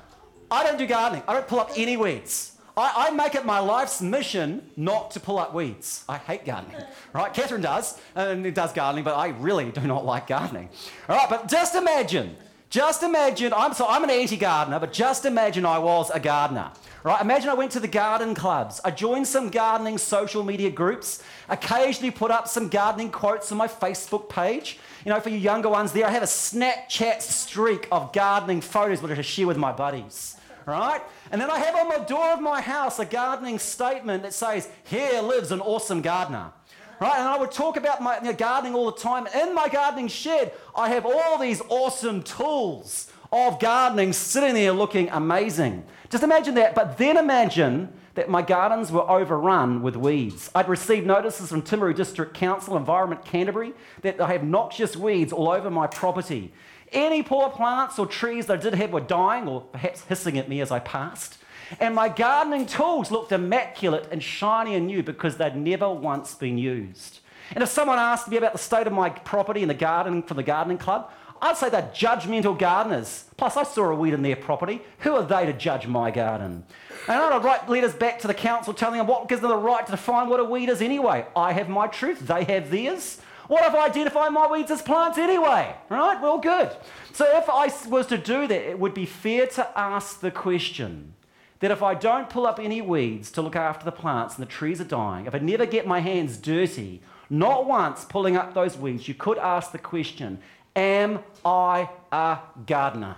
I 0.50 0.64
don't 0.64 0.78
do 0.78 0.86
gardening. 0.86 1.24
I 1.28 1.34
don't 1.34 1.48
pull 1.48 1.60
up 1.60 1.72
any 1.76 1.96
weeds. 1.98 2.58
I, 2.76 3.08
I, 3.08 3.12
make 3.12 3.36
it 3.36 3.46
my 3.46 3.60
life's 3.60 4.02
mission 4.02 4.70
not 4.78 5.12
to 5.12 5.20
pull 5.20 5.40
up 5.40 5.54
weeds. 5.54 6.06
I 6.08 6.18
hate 6.18 6.46
gardening, 6.46 6.82
right? 7.14 7.34
Catherine 7.34 7.62
does, 7.62 8.00
and 8.16 8.54
does 8.56 8.72
gardening, 8.72 9.04
but 9.04 9.16
I 9.16 9.30
really 9.30 9.72
do 9.72 9.82
not 9.82 10.06
like 10.06 10.28
gardening. 10.28 10.70
All 11.10 11.18
right, 11.18 11.30
but 11.30 11.50
just 11.50 11.76
imagine, 11.76 12.36
just 12.72 13.04
imagine, 13.04 13.52
I'm, 13.54 13.74
so 13.74 13.86
I'm 13.86 14.06
an 14.06 14.10
anti-gardener, 14.10 14.80
but 14.80 14.94
just 14.94 15.26
imagine 15.26 15.66
I 15.66 15.78
was 15.78 16.10
a 16.10 16.22
gardener. 16.22 16.72
Right? 17.04 17.20
Imagine 17.20 17.50
I 17.50 17.54
went 17.54 17.74
to 17.74 17.82
the 17.82 17.88
garden 17.88 18.34
clubs. 18.34 18.80
I 18.86 18.92
joined 18.92 19.28
some 19.28 19.50
gardening 19.50 19.98
social 19.98 20.42
media 20.42 20.70
groups, 20.70 21.22
occasionally 21.50 22.12
put 22.12 22.32
up 22.32 22.48
some 22.48 22.70
gardening 22.70 23.12
quotes 23.12 23.52
on 23.52 23.58
my 23.58 23.68
Facebook 23.68 24.30
page. 24.30 24.80
You 25.04 25.12
know, 25.12 25.20
for 25.20 25.30
you 25.30 25.38
younger 25.38 25.68
ones 25.68 25.92
there, 25.92 26.06
I 26.06 26.12
have 26.12 26.24
a 26.24 26.28
Snapchat 26.28 27.22
streak 27.22 27.90
of 27.92 28.14
gardening 28.14 28.62
photos 28.62 29.02
which 29.02 29.18
I 29.18 29.22
share 29.22 29.48
with 29.48 29.58
my 29.58 29.74
buddies. 29.74 30.38
Right? 30.66 31.02
And 31.30 31.42
then 31.42 31.52
I 31.52 31.60
have 31.60 31.76
on 31.76 31.90
the 31.90 32.06
door 32.06 32.30
of 32.30 32.40
my 32.40 32.62
house 32.62 33.00
a 33.00 33.06
gardening 33.06 33.60
statement 33.60 34.24
that 34.24 34.34
says, 34.34 34.70
Here 34.86 35.22
lives 35.22 35.52
an 35.52 35.60
awesome 35.60 36.02
gardener. 36.02 36.54
Right? 37.02 37.18
And 37.18 37.28
I 37.28 37.38
would 37.38 37.52
talk 37.52 37.76
about 37.76 38.02
my 38.02 38.18
you 38.20 38.26
know, 38.26 38.34
gardening 38.34 38.76
all 38.76 38.92
the 38.92 38.98
time. 38.98 39.28
In 39.28 39.54
my 39.54 39.68
gardening 39.68 40.08
shed, 40.08 40.54
I 40.76 40.90
have 40.90 41.06
all 41.06 41.38
these 41.40 41.62
awesome 41.68 42.22
tools 42.22 43.12
of 43.32 43.60
gardening 43.60 44.14
sitting 44.14 44.54
there 44.54 44.72
looking 44.72 45.10
amazing. 45.10 45.84
Just 46.10 46.24
imagine 46.24 46.54
that, 46.56 46.76
but 46.76 46.98
then 46.98 47.18
imagine 47.18 47.92
that 48.14 48.30
my 48.30 48.42
gardens 48.42 48.92
were 48.92 49.10
overrun 49.10 49.82
with 49.82 49.96
weeds. 49.96 50.52
I'd 50.54 50.68
received 50.68 51.08
notices 51.08 51.50
from 51.50 51.62
Timaru 51.62 51.96
District 51.96 52.34
Council, 52.34 52.78
Environment 52.78 53.24
Canterbury, 53.26 53.74
that 54.02 54.20
I 54.22 54.34
have 54.34 54.44
noxious 54.44 54.96
weeds 54.96 55.34
all 55.34 55.50
over 55.50 55.72
my 55.72 55.88
property. 55.88 56.54
Any 56.92 57.24
poor 57.24 57.50
plants 57.50 57.98
or 57.98 58.06
trees 58.06 58.48
that 58.48 58.60
I 58.60 58.62
did 58.62 58.76
have 58.76 58.92
were 58.92 59.00
dying 59.00 59.48
or 59.48 59.62
perhaps 59.62 60.04
hissing 60.04 60.38
at 60.38 60.50
me 60.50 60.60
as 60.60 60.72
I 60.72 60.80
passed. 60.80 61.38
And 61.80 61.96
my 61.96 62.10
gardening 62.10 62.66
tools 62.66 63.12
looked 63.12 63.32
immaculate 63.32 64.08
and 64.12 64.22
shiny 64.22 64.76
and 64.76 64.88
new 64.88 65.04
because 65.04 65.38
they'd 65.38 65.56
never 65.56 65.90
once 65.90 66.36
been 66.36 66.58
used. 66.58 67.20
And 67.54 67.64
if 67.64 67.70
someone 67.70 68.00
asked 68.00 68.30
me 68.30 68.38
about 68.38 68.54
the 68.54 68.60
state 68.60 68.88
of 68.88 68.94
my 68.94 69.10
property 69.10 69.62
and 69.62 69.70
the 69.70 69.76
garden 69.76 70.24
from 70.24 70.38
the 70.38 70.44
gardening 70.44 70.78
club, 70.78 71.12
I'd 71.42 71.58
say 71.58 71.70
they're 71.70 71.92
judgmental 71.94 72.58
gardeners. 72.58 73.26
Plus, 73.36 73.58
I 73.58 73.64
saw 73.64 73.90
a 73.90 73.96
weed 73.96 74.14
in 74.14 74.22
their 74.22 74.36
property. 74.36 74.82
Who 75.00 75.16
are 75.16 75.24
they 75.24 75.48
to 75.48 75.54
judge 75.54 75.88
my 75.88 76.12
garden? 76.12 76.64
And 77.08 77.18
I'd 77.18 77.44
write 77.44 77.68
letters 77.68 77.94
back 77.94 78.20
to 78.20 78.28
the 78.28 78.34
council 78.34 78.74
telling 78.74 79.00
them 79.00 79.08
what 79.08 79.28
gives 79.28 79.42
them 79.42 79.50
the 79.50 79.58
right 79.58 79.84
to 79.86 79.92
define 79.92 80.30
what 80.30 80.40
a 80.40 80.44
weed 80.44 80.70
is 80.70 80.82
anyway. 80.82 81.26
I 81.36 81.54
have 81.54 81.68
my 81.68 81.88
truth, 81.88 82.20
they 82.20 82.44
have 82.44 82.70
theirs. 82.70 83.20
What 83.48 83.66
if 83.66 83.74
I 83.74 83.88
identify 83.88 84.30
my 84.30 84.50
weeds 84.50 84.70
as 84.72 84.84
plants 84.84 85.18
anyway? 85.18 85.76
Right? 85.90 86.22
Well, 86.22 86.38
good. 86.38 86.70
So 87.12 87.26
if 87.38 87.50
I 87.50 87.72
was 87.90 88.08
to 88.08 88.18
do 88.18 88.48
that, 88.48 88.70
it 88.70 88.80
would 88.80 88.94
be 88.94 89.08
fair 89.08 89.48
to 89.48 89.78
ask 89.78 90.20
the 90.20 90.32
question 90.32 91.16
that 91.62 91.72
if 91.72 91.82
I 91.82 91.94
don't 91.94 92.30
pull 92.30 92.46
up 92.46 92.60
any 92.60 92.82
weeds 92.82 93.32
to 93.32 93.42
look 93.42 93.56
after 93.56 93.86
the 93.86 93.92
plants 93.92 94.36
and 94.36 94.46
the 94.46 94.52
trees 94.52 94.82
are 94.82 94.86
dying, 94.86 95.28
if 95.28 95.34
I 95.34 95.40
never 95.40 95.66
get 95.66 95.88
my 95.88 96.00
hands 96.00 96.38
dirty, 96.38 97.02
not 97.30 97.66
once 97.66 98.04
pulling 98.04 98.36
up 98.36 98.54
those 98.54 98.76
weeds, 98.78 99.08
you 99.08 99.14
could 99.14 99.38
ask 99.38 99.72
the 99.72 99.78
question 99.78 100.40
Am 100.76 101.20
I 101.46 101.90
a 102.12 102.40
gardener? 102.66 103.16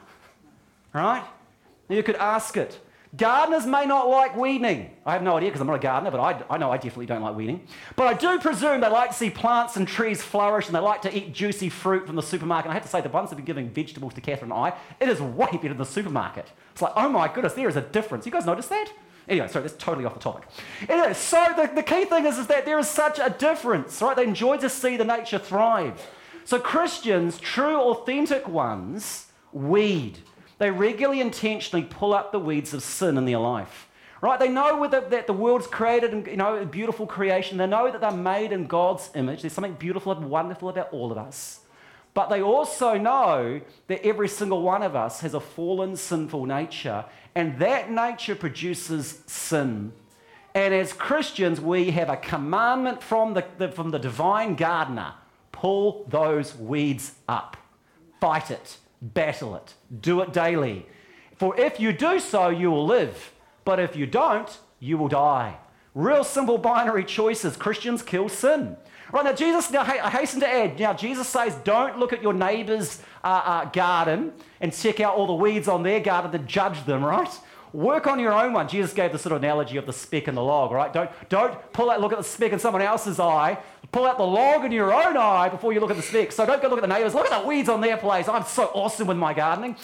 Right? 0.94 1.24
You 1.90 2.04
could 2.04 2.16
ask 2.16 2.58
it. 2.58 2.80
Gardeners 3.16 3.68
may 3.68 3.86
not 3.86 4.10
like 4.10 4.36
weeding. 4.36 4.90
I 5.06 5.14
have 5.14 5.22
no 5.22 5.38
idea 5.38 5.50
because 5.50 5.62
I'm 5.62 5.68
not 5.68 5.76
a 5.76 5.80
gardener, 5.80 6.10
but 6.10 6.20
I, 6.20 6.44
I 6.50 6.58
know 6.58 6.72
I 6.72 6.78
definitely 6.78 7.06
don't 7.06 7.22
like 7.22 7.36
weeding. 7.36 7.68
But 7.96 8.08
I 8.08 8.14
do 8.16 8.40
presume 8.40 8.82
they 8.82 8.90
like 8.90 9.12
to 9.12 9.16
see 9.16 9.30
plants 9.30 9.76
and 9.76 9.88
trees 9.88 10.24
flourish 10.24 10.66
and 10.66 10.76
they 10.76 10.80
like 10.80 11.04
to 11.04 11.16
eat 11.16 11.32
juicy 11.32 11.70
fruit 11.70 12.08
from 12.08 12.16
the 12.16 12.24
supermarket. 12.24 12.66
And 12.66 12.72
I 12.72 12.74
have 12.74 12.84
to 12.84 12.90
say, 12.90 13.02
the 13.02 13.10
ones 13.10 13.30
that 13.30 13.36
have 13.36 13.46
been 13.46 13.56
giving 13.56 13.70
vegetables 13.70 14.16
to 14.16 14.22
Catherine 14.22 14.52
and 14.52 14.60
I, 14.60 14.74
it 15.00 15.10
is 15.10 15.22
way 15.22 15.50
better 15.52 15.70
than 15.70 15.78
the 15.78 15.86
supermarket. 15.86 16.52
It's 16.72 16.82
like, 16.82 16.94
oh 16.96 17.08
my 17.08 17.32
goodness, 17.32 17.54
there 17.54 17.70
is 17.70 17.76
a 17.76 17.82
difference. 17.82 18.26
You 18.26 18.32
guys 18.32 18.48
notice 18.48 18.68
that? 18.68 18.92
Anyway, 19.30 19.48
sorry, 19.48 19.68
that's 19.68 19.82
totally 19.82 20.06
off 20.06 20.16
the 20.16 20.20
topic. 20.20 20.48
Anyway, 20.90 21.14
so 21.14 21.54
the, 21.56 21.72
the 21.76 21.84
key 21.84 22.06
thing 22.06 22.26
is, 22.26 22.40
is 22.40 22.48
that 22.48 22.66
there 22.66 22.80
is 22.80 22.90
such 22.90 23.20
a 23.20 23.30
difference, 23.30 24.02
right? 24.02 24.16
They 24.16 24.24
enjoy 24.24 24.58
to 24.58 24.70
see 24.70 24.98
the 24.98 25.06
nature 25.06 25.38
thrive. 25.38 26.02
So 26.46 26.60
Christians, 26.60 27.40
true, 27.40 27.78
authentic 27.78 28.48
ones, 28.48 29.28
weed. 29.52 30.18
They 30.64 30.72
regularly, 30.72 31.20
intentionally 31.20 31.86
pull 31.86 32.14
up 32.14 32.32
the 32.32 32.40
weeds 32.40 32.74
of 32.74 32.84
sin 32.84 33.18
in 33.18 33.26
their 33.26 33.38
life. 33.38 33.90
Right? 34.22 34.40
They 34.40 34.48
know 34.48 34.88
that 34.88 35.28
the 35.28 35.34
world's 35.34 35.68
created 35.68 36.14
and 36.14 36.26
you 36.26 36.38
know, 36.38 36.56
a 36.56 36.66
beautiful 36.66 37.06
creation. 37.06 37.58
They 37.58 37.68
know 37.68 37.92
that 37.92 38.00
they're 38.00 38.12
made 38.12 38.54
in 38.54 38.68
God's 38.68 39.10
image. 39.14 39.42
There's 39.42 39.52
something 39.52 39.74
beautiful 39.74 40.14
and 40.14 40.30
wonderful 40.30 40.70
about 40.70 40.94
all 40.94 41.12
of 41.12 41.18
us. 41.18 41.60
But 42.14 42.30
they 42.30 42.42
also 42.42 42.98
know 42.98 43.60
that 43.88 44.06
every 44.06 44.30
single 44.30 44.62
one 44.62 44.84
of 44.84 44.96
us 44.96 45.20
has 45.20 45.34
a 45.34 45.42
fallen, 45.42 45.98
sinful 45.98 46.46
nature, 46.46 47.04
and 47.36 47.60
that 47.60 47.92
nature 47.92 48.34
produces 48.34 49.22
sin. 49.28 49.92
And 50.56 50.74
as 50.74 50.94
Christians, 50.94 51.60
we 51.60 51.92
have 51.92 52.08
a 52.08 52.16
commandment 52.16 53.04
from 53.04 53.34
the, 53.34 53.44
the 53.58 53.68
from 53.68 53.92
the 53.92 54.00
divine 54.00 54.56
gardener 54.56 55.16
pull 55.52 56.06
those 56.08 56.56
weeds 56.56 57.16
up, 57.28 57.58
fight 58.22 58.50
it, 58.50 58.78
battle 59.04 59.56
it, 59.56 59.74
do 60.02 60.22
it 60.22 60.32
daily. 60.32 60.86
For 61.36 61.60
if 61.60 61.80
you 61.80 61.92
do 61.92 62.20
so, 62.20 62.50
you 62.50 62.72
will 62.72 62.86
live. 62.86 63.34
But 63.66 63.80
if 63.80 63.96
you 63.96 64.06
don't, 64.06 64.58
you 64.80 64.98
will 64.98 65.08
die. 65.08 65.58
Real 65.94 66.24
simple 66.24 66.58
binary 66.58 67.04
choices. 67.04 67.56
Christians 67.56 68.02
kill 68.02 68.30
sin. 68.30 68.78
Right 69.12 69.26
now, 69.26 69.34
Jesus, 69.34 69.70
now 69.70 69.82
I 69.82 70.10
hasten 70.10 70.40
to 70.40 70.48
add, 70.48 70.80
now 70.80 70.94
Jesus 70.94 71.28
says, 71.28 71.54
don't 71.64 72.00
look 72.00 72.14
at 72.14 72.24
your 72.24 72.34
neighbor's 72.34 73.00
uh, 73.24 73.42
uh, 73.46 73.66
garden 73.66 74.34
and 74.60 74.74
check 74.74 75.00
out 75.00 75.16
all 75.16 75.28
the 75.28 75.34
weeds 75.34 75.68
on 75.68 75.84
their 75.84 76.00
garden 76.00 76.32
to 76.32 76.40
judge 76.40 76.84
them, 76.86 77.06
right? 77.06 77.30
Work 77.74 78.08
on 78.08 78.20
your 78.20 78.34
own 78.34 78.54
one. 78.54 78.68
Jesus 78.68 78.92
gave 78.92 79.12
the 79.12 79.20
sort 79.20 79.34
of 79.34 79.44
analogy 79.44 79.78
of 79.78 79.86
the 79.86 79.94
speck 79.94 80.28
in 80.28 80.34
the 80.34 80.42
log, 80.42 80.72
right? 80.72 80.92
Don't, 80.92 81.12
don't 81.30 81.74
pull 81.74 81.92
out, 81.92 82.02
look 82.02 82.12
at 82.12 82.18
the 82.18 82.24
speck 82.24 82.54
in 82.54 82.60
someone 82.60 82.82
else's 82.82 83.20
eye. 83.20 83.60
Pull 83.94 84.08
out 84.08 84.18
the 84.18 84.26
log 84.26 84.66
in 84.66 84.72
your 84.72 84.92
own 84.92 85.16
eye 85.16 85.50
before 85.50 85.72
you 85.72 85.80
look 85.80 85.92
at 85.92 85.96
the 85.96 86.04
speck. 86.04 86.32
So 86.32 86.48
don't 86.48 86.60
go 86.62 86.68
look 86.68 86.80
at 86.80 86.82
the 86.82 86.94
neighbors. 86.94 87.14
Look 87.14 87.32
at 87.32 87.42
the 87.42 87.48
weeds 87.48 87.70
on 87.70 87.80
their 87.80 87.96
place. 87.96 88.28
I'm 88.28 88.44
so 88.44 88.66
awesome 88.74 89.08
with 89.08 89.18
my 89.18 89.36
gardening. 89.36 89.76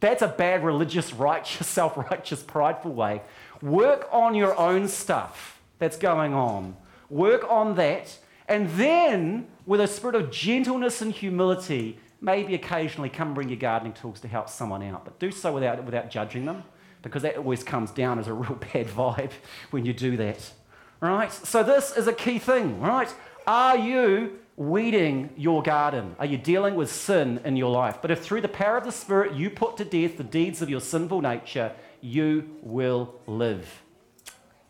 That's 0.00 0.22
a 0.22 0.28
bad 0.28 0.64
religious, 0.64 1.12
righteous, 1.14 1.66
self 1.80 1.96
righteous, 1.96 2.42
prideful 2.42 2.92
way. 2.92 3.22
Work 3.62 4.08
on 4.10 4.34
your 4.34 4.58
own 4.58 4.88
stuff 4.88 5.62
that's 5.78 5.96
going 5.96 6.34
on. 6.34 6.76
Work 7.08 7.48
on 7.48 7.76
that. 7.76 8.18
And 8.48 8.68
then, 8.70 9.46
with 9.66 9.80
a 9.80 9.86
spirit 9.86 10.16
of 10.16 10.32
gentleness 10.32 11.00
and 11.00 11.12
humility, 11.12 12.00
maybe 12.20 12.56
occasionally 12.56 13.08
come 13.08 13.34
bring 13.34 13.48
your 13.48 13.58
gardening 13.58 13.92
tools 13.92 14.20
to 14.20 14.28
help 14.28 14.48
someone 14.48 14.82
out. 14.82 15.04
But 15.04 15.20
do 15.20 15.30
so 15.30 15.52
without, 15.52 15.82
without 15.84 16.10
judging 16.10 16.44
them 16.44 16.64
because 17.02 17.22
that 17.22 17.36
always 17.36 17.62
comes 17.62 17.92
down 17.92 18.18
as 18.18 18.26
a 18.26 18.32
real 18.34 18.58
bad 18.72 18.88
vibe 18.88 19.30
when 19.70 19.86
you 19.86 19.92
do 19.92 20.16
that. 20.16 20.50
Right? 21.00 21.32
So, 21.32 21.62
this 21.62 21.96
is 21.96 22.08
a 22.08 22.12
key 22.12 22.40
thing, 22.40 22.80
right? 22.80 23.14
Are 23.46 23.76
you 23.76 24.38
weeding 24.56 25.30
your 25.36 25.62
garden? 25.62 26.16
Are 26.18 26.26
you 26.26 26.38
dealing 26.38 26.76
with 26.76 26.90
sin 26.90 27.40
in 27.44 27.56
your 27.56 27.70
life? 27.70 27.98
But 28.00 28.10
if 28.10 28.22
through 28.22 28.40
the 28.40 28.48
power 28.48 28.76
of 28.78 28.84
the 28.84 28.92
Spirit 28.92 29.34
you 29.34 29.50
put 29.50 29.76
to 29.76 29.84
death 29.84 30.16
the 30.16 30.24
deeds 30.24 30.62
of 30.62 30.70
your 30.70 30.80
sinful 30.80 31.20
nature, 31.20 31.72
you 32.00 32.56
will 32.62 33.14
live. 33.26 33.82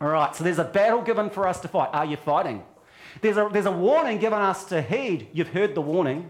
All 0.01 0.09
right, 0.09 0.35
so 0.35 0.43
there's 0.43 0.59
a 0.59 0.65
battle 0.65 1.01
given 1.01 1.29
for 1.29 1.47
us 1.47 1.61
to 1.61 1.69
fight. 1.69 1.89
Are 1.93 2.05
you 2.05 2.17
fighting? 2.17 2.63
There's 3.21 3.37
a, 3.37 3.49
there's 3.51 3.65
a 3.65 3.71
warning 3.71 4.17
given 4.17 4.39
us 4.39 4.65
to 4.65 4.81
heed. 4.81 5.29
You've 5.31 5.49
heard 5.49 5.73
the 5.73 5.81
warning, 5.81 6.29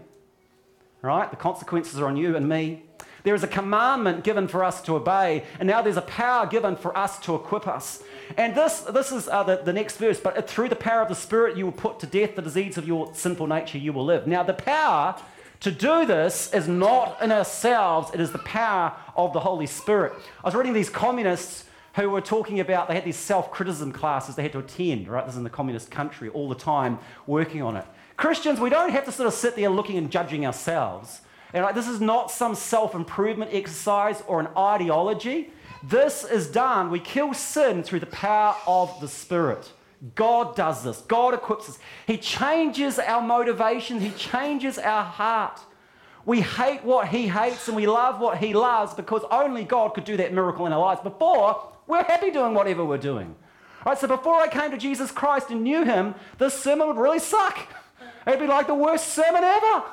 right? 1.02 1.28
The 1.28 1.36
consequences 1.36 1.98
are 1.98 2.06
on 2.06 2.16
you 2.16 2.36
and 2.36 2.48
me. 2.48 2.84
There 3.26 3.34
is 3.34 3.42
a 3.42 3.48
commandment 3.48 4.22
given 4.22 4.46
for 4.46 4.62
us 4.62 4.80
to 4.82 4.94
obey, 4.94 5.42
and 5.58 5.66
now 5.66 5.82
there's 5.82 5.96
a 5.96 6.02
power 6.02 6.46
given 6.46 6.76
for 6.76 6.96
us 6.96 7.18
to 7.22 7.34
equip 7.34 7.66
us. 7.66 8.00
And 8.36 8.54
this, 8.54 8.82
this 8.82 9.10
is 9.10 9.26
uh, 9.26 9.42
the, 9.42 9.56
the 9.64 9.72
next 9.72 9.96
verse, 9.96 10.20
but 10.20 10.48
through 10.48 10.68
the 10.68 10.76
power 10.76 11.02
of 11.02 11.08
the 11.08 11.16
Spirit, 11.16 11.56
you 11.56 11.64
will 11.64 11.72
put 11.72 11.98
to 11.98 12.06
death 12.06 12.36
the 12.36 12.42
disease 12.42 12.78
of 12.78 12.86
your 12.86 13.12
sinful 13.14 13.48
nature, 13.48 13.78
you 13.78 13.92
will 13.92 14.04
live. 14.04 14.28
Now, 14.28 14.44
the 14.44 14.54
power 14.54 15.20
to 15.58 15.72
do 15.72 16.06
this 16.06 16.54
is 16.54 16.68
not 16.68 17.20
in 17.20 17.32
ourselves, 17.32 18.12
it 18.14 18.20
is 18.20 18.30
the 18.30 18.38
power 18.38 18.92
of 19.16 19.32
the 19.32 19.40
Holy 19.40 19.66
Spirit. 19.66 20.12
I 20.44 20.46
was 20.46 20.54
reading 20.54 20.72
these 20.72 20.88
communists 20.88 21.64
who 21.96 22.08
were 22.08 22.20
talking 22.20 22.60
about 22.60 22.86
they 22.86 22.94
had 22.94 23.04
these 23.04 23.16
self 23.16 23.50
criticism 23.50 23.90
classes 23.90 24.36
they 24.36 24.44
had 24.44 24.52
to 24.52 24.60
attend, 24.60 25.08
right? 25.08 25.26
This 25.26 25.34
is 25.34 25.38
in 25.38 25.42
the 25.42 25.50
communist 25.50 25.90
country 25.90 26.28
all 26.28 26.48
the 26.48 26.54
time 26.54 27.00
working 27.26 27.60
on 27.60 27.74
it. 27.74 27.86
Christians, 28.16 28.60
we 28.60 28.70
don't 28.70 28.90
have 28.90 29.04
to 29.06 29.10
sort 29.10 29.26
of 29.26 29.34
sit 29.34 29.56
there 29.56 29.68
looking 29.68 29.96
and 29.96 30.12
judging 30.12 30.46
ourselves. 30.46 31.22
And 31.52 31.64
like, 31.64 31.74
this 31.74 31.88
is 31.88 32.00
not 32.00 32.30
some 32.30 32.54
self 32.54 32.94
improvement 32.94 33.52
exercise 33.52 34.22
or 34.26 34.40
an 34.40 34.48
ideology. 34.56 35.50
This 35.82 36.24
is 36.24 36.48
done. 36.48 36.90
We 36.90 37.00
kill 37.00 37.34
sin 37.34 37.82
through 37.82 38.00
the 38.00 38.06
power 38.06 38.56
of 38.66 39.00
the 39.00 39.08
Spirit. 39.08 39.72
God 40.14 40.56
does 40.56 40.82
this. 40.84 41.00
God 41.02 41.34
equips 41.34 41.68
us. 41.68 41.78
He 42.06 42.18
changes 42.18 42.98
our 42.98 43.22
motivation, 43.22 44.00
He 44.00 44.10
changes 44.10 44.78
our 44.78 45.04
heart. 45.04 45.60
We 46.24 46.40
hate 46.40 46.82
what 46.82 47.08
He 47.08 47.28
hates 47.28 47.68
and 47.68 47.76
we 47.76 47.86
love 47.86 48.20
what 48.20 48.38
He 48.38 48.52
loves 48.52 48.94
because 48.94 49.22
only 49.30 49.64
God 49.64 49.94
could 49.94 50.04
do 50.04 50.16
that 50.16 50.32
miracle 50.32 50.66
in 50.66 50.72
our 50.72 50.80
lives. 50.80 51.00
Before, 51.00 51.72
we're 51.86 52.02
happy 52.02 52.30
doing 52.30 52.52
whatever 52.52 52.84
we're 52.84 52.98
doing. 52.98 53.34
All 53.84 53.92
right, 53.92 53.98
so 53.98 54.08
before 54.08 54.34
I 54.34 54.48
came 54.48 54.72
to 54.72 54.76
Jesus 54.76 55.12
Christ 55.12 55.50
and 55.50 55.62
knew 55.62 55.84
Him, 55.84 56.16
this 56.38 56.60
sermon 56.60 56.88
would 56.88 56.96
really 56.96 57.20
suck. 57.20 57.68
It'd 58.26 58.40
be 58.40 58.48
like 58.48 58.66
the 58.66 58.74
worst 58.74 59.14
sermon 59.14 59.44
ever. 59.44 59.84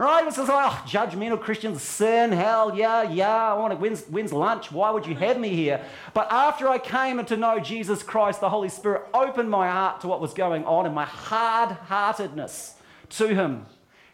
Right? 0.00 0.26
It's 0.26 0.38
like, 0.38 0.48
oh, 0.48 0.82
judgmental 0.86 1.38
Christians, 1.38 1.82
sin, 1.82 2.32
hell, 2.32 2.74
yeah, 2.74 3.02
yeah. 3.02 3.52
I 3.52 3.52
want 3.52 3.74
to, 3.74 3.76
when's, 3.76 4.02
when's 4.04 4.32
lunch? 4.32 4.72
Why 4.72 4.90
would 4.90 5.04
you 5.04 5.14
have 5.16 5.38
me 5.38 5.50
here? 5.50 5.84
But 6.14 6.32
after 6.32 6.70
I 6.70 6.78
came 6.78 7.22
to 7.22 7.36
know 7.36 7.60
Jesus 7.60 8.02
Christ, 8.02 8.40
the 8.40 8.48
Holy 8.48 8.70
Spirit 8.70 9.02
opened 9.12 9.50
my 9.50 9.68
heart 9.68 10.00
to 10.00 10.08
what 10.08 10.22
was 10.22 10.32
going 10.32 10.64
on 10.64 10.86
and 10.86 10.94
my 10.94 11.04
hard 11.04 11.72
heartedness 11.72 12.76
to 13.10 13.34
Him. 13.34 13.66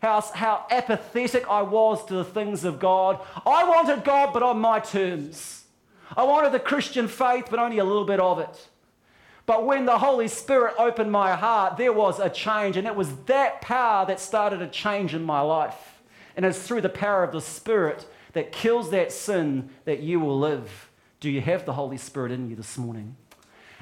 How, 0.03 0.20
how 0.22 0.66
apathetic 0.72 1.49
I 1.49 1.62
was 1.62 2.05
to 2.07 2.14
the 2.14 2.25
things 2.25 2.64
of 2.64 2.81
God. 2.81 3.20
I 3.46 3.62
wanted 3.68 4.03
God, 4.03 4.33
but 4.33 4.42
on 4.42 4.59
my 4.59 4.81
terms. 4.81 5.66
I 6.16 6.25
wanted 6.25 6.51
the 6.51 6.59
Christian 6.59 7.07
faith, 7.07 7.46
but 7.49 7.61
only 7.61 7.79
a 7.79 7.85
little 7.85 8.05
bit 8.05 8.18
of 8.18 8.40
it. 8.40 8.68
But 9.46 9.64
when 9.64 9.87
the 9.87 9.98
Holy 9.98 10.26
Spirit 10.28 10.74
opened 10.76 11.12
my 11.12 11.35
heart, 11.37 11.76
there 11.76 11.92
was 11.92 12.18
a 12.18 12.28
change. 12.28 12.76
And 12.76 12.87
it 12.87 12.96
was 12.96 13.14
that 13.26 13.61
power 13.61 14.04
that 14.06 14.20
started 14.20 14.61
a 14.61 14.66
change 14.66 15.14
in 15.14 15.22
my 15.22 15.40
life. 15.40 16.02
And 16.37 16.44
it's 16.44 16.61
through 16.61 16.80
the 16.82 16.88
power 16.88 17.22
of 17.22 17.32
the 17.32 17.40
Spirit 17.40 18.06
that 18.32 18.52
kills 18.52 18.90
that 18.90 19.12
sin 19.12 19.70
that 19.85 20.00
you 20.00 20.20
will 20.20 20.38
live. 20.38 20.90
Do 21.20 21.30
you 21.30 21.40
have 21.40 21.64
the 21.64 21.72
Holy 21.72 21.96
Spirit 21.96 22.32
in 22.32 22.50
you 22.50 22.56
this 22.56 22.76
morning? 22.76 23.16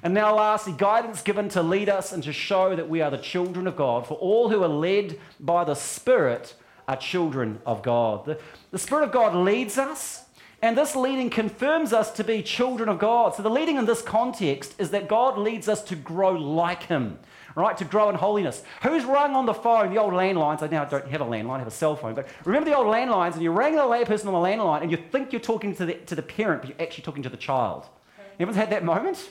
And 0.02 0.12
now, 0.12 0.36
lastly, 0.36 0.74
guidance 0.76 1.22
given 1.22 1.48
to 1.50 1.62
lead 1.62 1.88
us 1.88 2.12
and 2.12 2.22
to 2.24 2.32
show 2.32 2.76
that 2.76 2.90
we 2.90 3.00
are 3.00 3.10
the 3.10 3.16
children 3.16 3.66
of 3.66 3.74
God. 3.74 4.06
For 4.06 4.14
all 4.14 4.50
who 4.50 4.62
are 4.62 4.68
led 4.68 5.18
by 5.40 5.64
the 5.64 5.74
Spirit 5.74 6.54
are 6.86 6.96
children 6.96 7.58
of 7.64 7.82
God. 7.82 8.26
The, 8.26 8.38
the 8.70 8.78
Spirit 8.78 9.04
of 9.04 9.12
God 9.12 9.34
leads 9.34 9.78
us, 9.78 10.23
and 10.62 10.76
this 10.76 10.96
leading 10.96 11.30
confirms 11.30 11.92
us 11.92 12.10
to 12.12 12.24
be 12.24 12.42
children 12.42 12.88
of 12.88 12.98
God. 12.98 13.34
So, 13.34 13.42
the 13.42 13.50
leading 13.50 13.76
in 13.76 13.86
this 13.86 14.02
context 14.02 14.74
is 14.78 14.90
that 14.90 15.08
God 15.08 15.38
leads 15.38 15.68
us 15.68 15.82
to 15.84 15.96
grow 15.96 16.32
like 16.32 16.84
Him 16.84 17.18
right? 17.54 17.76
To 17.78 17.84
grow 17.84 18.08
in 18.08 18.16
holiness. 18.16 18.62
Who's 18.82 19.04
rung 19.04 19.34
on 19.34 19.46
the 19.46 19.54
phone, 19.54 19.92
the 19.92 20.00
old 20.00 20.12
landlines? 20.12 20.62
I 20.62 20.66
now 20.66 20.84
don't 20.84 21.06
have 21.08 21.20
a 21.20 21.24
landline, 21.24 21.56
I 21.56 21.58
have 21.58 21.68
a 21.68 21.72
cell 21.72 21.96
phone. 21.96 22.14
But 22.14 22.28
remember 22.44 22.68
the 22.68 22.76
old 22.76 22.86
landlines, 22.86 23.34
and 23.34 23.42
you 23.42 23.52
rang 23.52 23.76
the 23.76 24.04
person 24.06 24.28
on 24.28 24.34
the 24.34 24.48
landline, 24.48 24.82
and 24.82 24.90
you 24.90 24.96
think 24.96 25.32
you're 25.32 25.40
talking 25.40 25.74
to 25.76 25.86
the, 25.86 25.94
to 25.94 26.14
the 26.14 26.22
parent, 26.22 26.62
but 26.62 26.70
you're 26.70 26.80
actually 26.80 27.04
talking 27.04 27.22
to 27.22 27.28
the 27.28 27.36
child. 27.36 27.86
Everyone's 28.34 28.56
had 28.56 28.70
that 28.70 28.84
moment? 28.84 29.30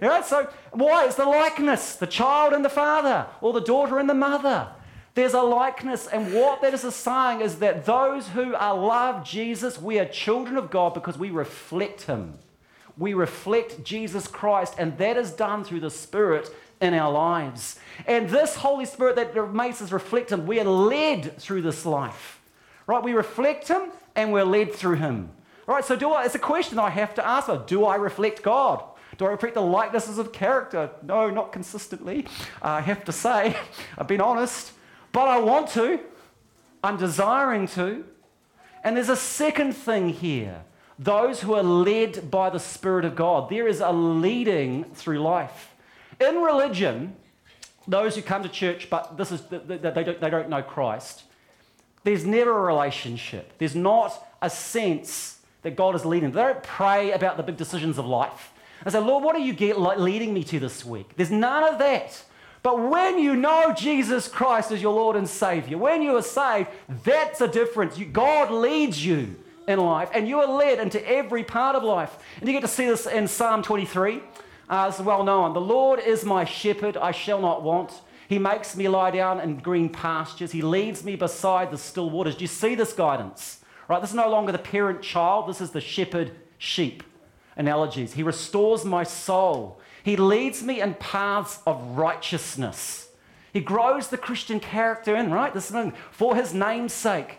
Yeah, 0.00 0.22
so 0.22 0.48
why? 0.72 1.06
It's 1.06 1.16
the 1.16 1.24
likeness, 1.24 1.96
the 1.96 2.06
child 2.06 2.52
and 2.52 2.64
the 2.64 2.68
father, 2.70 3.26
or 3.40 3.52
the 3.52 3.60
daughter 3.60 3.98
and 3.98 4.08
the 4.08 4.14
mother. 4.14 4.68
There's 5.14 5.34
a 5.34 5.42
likeness, 5.42 6.08
and 6.08 6.34
what 6.34 6.60
that 6.62 6.74
is 6.74 6.82
saying 6.94 7.40
is 7.40 7.56
that 7.60 7.84
those 7.84 8.28
who 8.28 8.54
are 8.54 8.76
love 8.76 9.24
Jesus, 9.24 9.80
we 9.80 10.00
are 10.00 10.06
children 10.06 10.56
of 10.56 10.70
God 10.70 10.92
because 10.92 11.16
we 11.16 11.30
reflect 11.30 12.02
Him. 12.02 12.34
We 12.98 13.14
reflect 13.14 13.84
Jesus 13.84 14.26
Christ, 14.26 14.74
and 14.76 14.98
that 14.98 15.16
is 15.16 15.30
done 15.30 15.62
through 15.62 15.80
the 15.80 15.90
Spirit 15.90 16.50
in 16.80 16.94
our 16.94 17.12
lives. 17.12 17.78
And 18.06 18.28
this 18.28 18.56
Holy 18.56 18.84
Spirit 18.86 19.16
that 19.16 19.54
makes 19.54 19.80
us 19.80 19.92
reflect 19.92 20.32
Him, 20.32 20.46
we 20.46 20.60
are 20.60 20.64
led 20.64 21.38
through 21.38 21.62
this 21.62 21.86
life. 21.86 22.40
Right? 22.86 23.02
We 23.02 23.12
reflect 23.12 23.68
Him 23.68 23.90
and 24.14 24.32
we're 24.32 24.44
led 24.44 24.72
through 24.74 24.96
Him. 24.96 25.30
Right? 25.66 25.84
So 25.84 25.96
do 25.96 26.10
I, 26.10 26.24
it's 26.24 26.34
a 26.34 26.40
question 26.40 26.78
I 26.78 26.90
have 26.90 27.14
to 27.14 27.26
ask. 27.26 27.48
Do 27.66 27.84
I 27.84 27.96
reflect 27.96 28.42
God? 28.42 28.84
Do 29.16 29.26
I 29.26 29.30
reflect 29.30 29.54
the 29.54 29.62
likenesses 29.62 30.18
of 30.18 30.32
character? 30.32 30.90
No, 31.02 31.30
not 31.30 31.52
consistently. 31.52 32.26
I 32.60 32.80
have 32.80 33.04
to 33.04 33.12
say, 33.12 33.56
I've 33.98 34.08
been 34.08 34.20
honest, 34.20 34.72
but 35.14 35.28
I 35.28 35.38
want 35.38 35.68
to. 35.70 36.00
I'm 36.82 36.98
desiring 36.98 37.68
to. 37.68 38.04
And 38.82 38.96
there's 38.96 39.08
a 39.08 39.16
second 39.16 39.72
thing 39.72 40.10
here 40.10 40.64
those 40.98 41.40
who 41.40 41.54
are 41.54 41.62
led 41.62 42.30
by 42.30 42.50
the 42.50 42.60
Spirit 42.60 43.04
of 43.04 43.16
God. 43.16 43.48
There 43.48 43.66
is 43.66 43.80
a 43.80 43.90
leading 43.90 44.84
through 44.84 45.20
life. 45.20 45.74
In 46.20 46.36
religion, 46.36 47.16
those 47.88 48.14
who 48.14 48.22
come 48.22 48.42
to 48.42 48.48
church, 48.48 48.88
but 48.90 49.16
this 49.16 49.32
is, 49.32 49.40
they, 49.42 49.78
don't, 49.78 50.20
they 50.20 50.30
don't 50.30 50.48
know 50.48 50.62
Christ, 50.62 51.24
there's 52.04 52.24
never 52.24 52.56
a 52.56 52.62
relationship. 52.62 53.54
There's 53.58 53.74
not 53.74 54.12
a 54.40 54.50
sense 54.50 55.40
that 55.62 55.74
God 55.74 55.96
is 55.96 56.04
leading. 56.04 56.30
They 56.30 56.42
don't 56.42 56.62
pray 56.62 57.10
about 57.12 57.36
the 57.36 57.42
big 57.42 57.56
decisions 57.56 57.98
of 57.98 58.06
life. 58.06 58.52
I 58.84 58.90
say, 58.90 59.00
Lord, 59.00 59.24
what 59.24 59.34
are 59.34 59.40
you 59.40 59.54
leading 59.96 60.34
me 60.34 60.44
to 60.44 60.60
this 60.60 60.84
week? 60.84 61.16
There's 61.16 61.30
none 61.30 61.64
of 61.72 61.78
that. 61.78 62.22
But 62.64 62.90
when 62.90 63.18
you 63.18 63.36
know 63.36 63.74
Jesus 63.76 64.26
Christ 64.26 64.72
as 64.72 64.80
your 64.80 64.94
Lord 64.94 65.16
and 65.16 65.28
Savior, 65.28 65.76
when 65.76 66.00
you 66.00 66.16
are 66.16 66.22
saved, 66.22 66.70
that's 67.04 67.42
a 67.42 67.46
difference. 67.46 67.98
You, 67.98 68.06
God 68.06 68.50
leads 68.50 69.04
you 69.04 69.36
in 69.68 69.78
life, 69.78 70.08
and 70.14 70.26
you 70.26 70.40
are 70.40 70.46
led 70.48 70.78
into 70.78 71.06
every 71.06 71.44
part 71.44 71.76
of 71.76 71.84
life. 71.84 72.16
And 72.40 72.48
you 72.48 72.54
get 72.54 72.62
to 72.62 72.68
see 72.68 72.86
this 72.86 73.06
in 73.06 73.28
Psalm 73.28 73.62
23 73.62 74.20
uh, 74.66 74.86
it's 74.88 74.98
well 74.98 75.24
known. 75.24 75.52
The 75.52 75.60
Lord 75.60 76.00
is 76.00 76.24
my 76.24 76.46
shepherd, 76.46 76.96
I 76.96 77.12
shall 77.12 77.38
not 77.38 77.62
want. 77.62 78.00
He 78.28 78.38
makes 78.38 78.74
me 78.74 78.88
lie 78.88 79.10
down 79.10 79.40
in 79.40 79.58
green 79.58 79.90
pastures. 79.90 80.52
He 80.52 80.62
leads 80.62 81.04
me 81.04 81.16
beside 81.16 81.70
the 81.70 81.76
still 81.76 82.08
waters. 82.08 82.34
Do 82.36 82.44
you 82.44 82.48
see 82.48 82.74
this 82.74 82.94
guidance? 82.94 83.60
Right, 83.88 84.00
this 84.00 84.10
is 84.10 84.16
no 84.16 84.30
longer 84.30 84.52
the 84.52 84.58
parent 84.58 85.02
child, 85.02 85.46
this 85.50 85.60
is 85.60 85.72
the 85.72 85.82
shepherd 85.82 86.32
sheep 86.56 87.02
analogies. 87.56 88.14
He 88.14 88.22
restores 88.22 88.86
my 88.86 89.04
soul. 89.04 89.78
He 90.04 90.16
leads 90.16 90.62
me 90.62 90.82
in 90.82 90.94
paths 90.94 91.60
of 91.66 91.96
righteousness. 91.96 93.08
He 93.54 93.60
grows 93.60 94.08
the 94.08 94.18
Christian 94.18 94.60
character 94.60 95.16
in, 95.16 95.32
right? 95.32 95.54
This 95.54 95.70
is 95.70 95.92
for 96.10 96.36
his 96.36 96.52
name's 96.52 96.92
sake. 96.92 97.38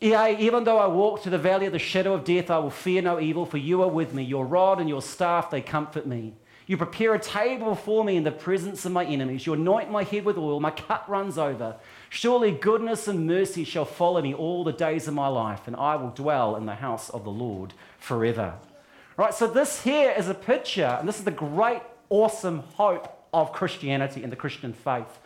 Yea, 0.00 0.38
even 0.38 0.64
though 0.64 0.78
I 0.78 0.86
walk 0.86 1.22
to 1.22 1.30
the 1.30 1.36
valley 1.36 1.66
of 1.66 1.72
the 1.72 1.78
shadow 1.78 2.14
of 2.14 2.24
death, 2.24 2.50
I 2.50 2.58
will 2.58 2.70
fear 2.70 3.02
no 3.02 3.20
evil, 3.20 3.44
for 3.44 3.58
you 3.58 3.82
are 3.82 3.88
with 3.88 4.14
me. 4.14 4.22
Your 4.22 4.46
rod 4.46 4.80
and 4.80 4.88
your 4.88 5.02
staff, 5.02 5.50
they 5.50 5.60
comfort 5.60 6.06
me. 6.06 6.32
You 6.66 6.78
prepare 6.78 7.12
a 7.12 7.18
table 7.18 7.74
for 7.74 8.04
me 8.04 8.16
in 8.16 8.24
the 8.24 8.30
presence 8.30 8.86
of 8.86 8.92
my 8.92 9.04
enemies. 9.04 9.44
You 9.44 9.52
anoint 9.52 9.90
my 9.90 10.04
head 10.04 10.24
with 10.24 10.38
oil, 10.38 10.60
my 10.60 10.70
cup 10.70 11.04
runs 11.08 11.36
over. 11.36 11.76
Surely 12.08 12.52
goodness 12.52 13.06
and 13.06 13.26
mercy 13.26 13.64
shall 13.64 13.84
follow 13.84 14.22
me 14.22 14.32
all 14.32 14.64
the 14.64 14.72
days 14.72 15.08
of 15.08 15.14
my 15.14 15.28
life, 15.28 15.66
and 15.66 15.76
I 15.76 15.96
will 15.96 16.10
dwell 16.10 16.56
in 16.56 16.64
the 16.64 16.76
house 16.76 17.10
of 17.10 17.24
the 17.24 17.30
Lord 17.30 17.74
forever. 17.98 18.54
Right, 19.18 19.34
so 19.34 19.48
this 19.48 19.82
here 19.82 20.14
is 20.16 20.28
a 20.28 20.34
picture, 20.34 20.96
and 21.00 21.08
this 21.08 21.18
is 21.18 21.24
the 21.24 21.32
great, 21.32 21.82
awesome 22.08 22.60
hope 22.74 23.12
of 23.34 23.52
Christianity 23.52 24.22
and 24.22 24.30
the 24.30 24.36
Christian 24.36 24.72
faith. 24.72 25.18